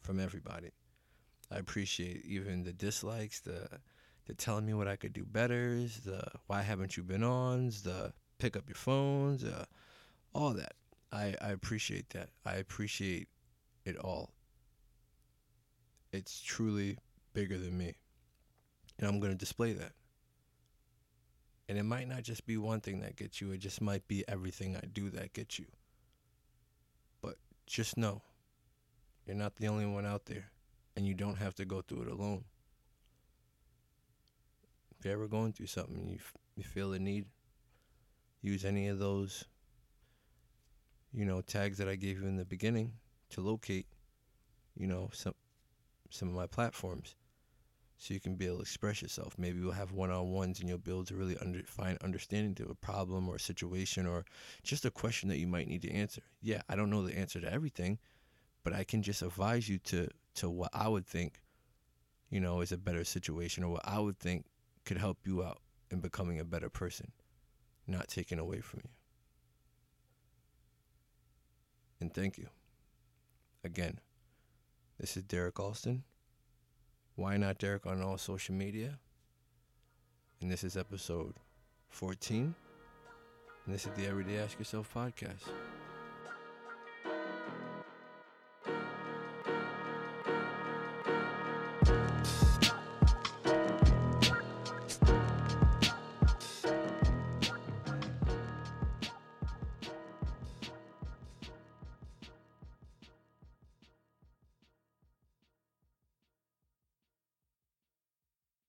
from 0.00 0.20
everybody. 0.20 0.70
I 1.50 1.58
appreciate 1.58 2.24
even 2.24 2.64
the 2.64 2.72
dislikes, 2.72 3.40
the 3.40 3.68
the 4.26 4.34
telling 4.34 4.64
me 4.64 4.72
what 4.72 4.86
I 4.86 4.94
could 4.94 5.12
do 5.12 5.24
better, 5.24 5.80
the 6.04 6.24
why 6.46 6.62
haven't 6.62 6.96
you 6.96 7.02
been 7.02 7.24
on, 7.24 7.70
the 7.82 8.12
pick 8.42 8.56
up 8.56 8.68
your 8.68 8.74
phones, 8.74 9.44
uh, 9.44 9.64
all 10.34 10.52
that. 10.52 10.72
I, 11.12 11.36
I 11.40 11.50
appreciate 11.50 12.10
that. 12.10 12.30
I 12.44 12.54
appreciate 12.56 13.28
it 13.84 13.96
all. 13.96 14.32
It's 16.12 16.40
truly 16.40 16.98
bigger 17.34 17.56
than 17.56 17.78
me. 17.78 17.94
And 18.98 19.06
I'm 19.06 19.20
going 19.20 19.30
to 19.30 19.38
display 19.38 19.74
that. 19.74 19.92
And 21.68 21.78
it 21.78 21.84
might 21.84 22.08
not 22.08 22.24
just 22.24 22.44
be 22.44 22.56
one 22.56 22.80
thing 22.80 23.00
that 23.02 23.14
gets 23.14 23.40
you, 23.40 23.52
it 23.52 23.58
just 23.58 23.80
might 23.80 24.08
be 24.08 24.24
everything 24.26 24.76
I 24.76 24.86
do 24.92 25.08
that 25.10 25.32
gets 25.32 25.60
you. 25.60 25.66
But 27.22 27.36
just 27.66 27.96
know 27.96 28.22
you're 29.24 29.36
not 29.36 29.54
the 29.54 29.68
only 29.68 29.86
one 29.86 30.04
out 30.04 30.26
there, 30.26 30.50
and 30.96 31.06
you 31.06 31.14
don't 31.14 31.38
have 31.38 31.54
to 31.54 31.64
go 31.64 31.80
through 31.80 32.02
it 32.02 32.08
alone. 32.08 32.42
If 34.98 35.04
you're 35.04 35.14
ever 35.14 35.28
going 35.28 35.52
through 35.52 35.66
something, 35.66 36.08
you, 36.08 36.16
f- 36.16 36.34
you 36.56 36.64
feel 36.64 36.92
a 36.92 36.98
need, 36.98 37.26
use 38.42 38.64
any 38.64 38.88
of 38.88 38.98
those, 38.98 39.44
you 41.12 41.24
know, 41.24 41.40
tags 41.40 41.78
that 41.78 41.88
I 41.88 41.94
gave 41.94 42.20
you 42.20 42.26
in 42.26 42.36
the 42.36 42.44
beginning 42.44 42.92
to 43.30 43.40
locate, 43.40 43.86
you 44.76 44.86
know, 44.86 45.10
some 45.12 45.34
some 46.10 46.28
of 46.28 46.34
my 46.34 46.46
platforms, 46.46 47.16
so 47.96 48.12
you 48.12 48.20
can 48.20 48.34
be 48.34 48.46
able 48.46 48.56
to 48.56 48.62
express 48.62 49.00
yourself. 49.00 49.34
Maybe 49.38 49.60
we'll 49.60 49.72
have 49.72 49.92
one-on-ones, 49.92 50.60
and 50.60 50.68
you'll 50.68 50.78
be 50.78 50.90
able 50.90 51.04
to 51.04 51.14
really 51.14 51.38
under, 51.38 51.62
find 51.62 51.96
understanding 52.02 52.54
to 52.56 52.68
a 52.68 52.74
problem 52.74 53.28
or 53.28 53.36
a 53.36 53.40
situation 53.40 54.06
or 54.06 54.26
just 54.62 54.84
a 54.84 54.90
question 54.90 55.30
that 55.30 55.38
you 55.38 55.46
might 55.46 55.68
need 55.68 55.82
to 55.82 55.90
answer. 55.90 56.22
Yeah, 56.42 56.60
I 56.68 56.76
don't 56.76 56.90
know 56.90 57.06
the 57.06 57.16
answer 57.16 57.40
to 57.40 57.50
everything, 57.50 57.98
but 58.62 58.74
I 58.74 58.84
can 58.84 59.02
just 59.02 59.22
advise 59.22 59.68
you 59.68 59.78
to 59.78 60.08
to 60.34 60.50
what 60.50 60.70
I 60.72 60.88
would 60.88 61.06
think, 61.06 61.40
you 62.28 62.40
know, 62.40 62.60
is 62.60 62.72
a 62.72 62.78
better 62.78 63.04
situation 63.04 63.64
or 63.64 63.70
what 63.70 63.86
I 63.88 63.98
would 64.00 64.18
think 64.18 64.46
could 64.84 64.98
help 64.98 65.18
you 65.24 65.42
out 65.44 65.60
in 65.90 66.00
becoming 66.00 66.40
a 66.40 66.44
better 66.44 66.68
person 66.68 67.12
not 67.86 68.08
taken 68.08 68.38
away 68.38 68.60
from 68.60 68.80
you. 68.84 68.90
And 72.00 72.12
thank 72.12 72.38
you. 72.38 72.48
Again, 73.64 74.00
this 74.98 75.16
is 75.16 75.22
Derek 75.22 75.60
Alston. 75.60 76.02
Why 77.14 77.36
not 77.36 77.58
Derek 77.58 77.86
on 77.86 78.02
all 78.02 78.18
social 78.18 78.54
media? 78.54 78.98
And 80.40 80.50
this 80.50 80.64
is 80.64 80.76
episode 80.76 81.34
14. 81.90 82.54
And 83.66 83.74
this 83.74 83.86
is 83.86 83.92
the 83.96 84.06
Everyday 84.06 84.38
Ask 84.38 84.58
Yourself 84.58 84.92
podcast. 84.92 85.48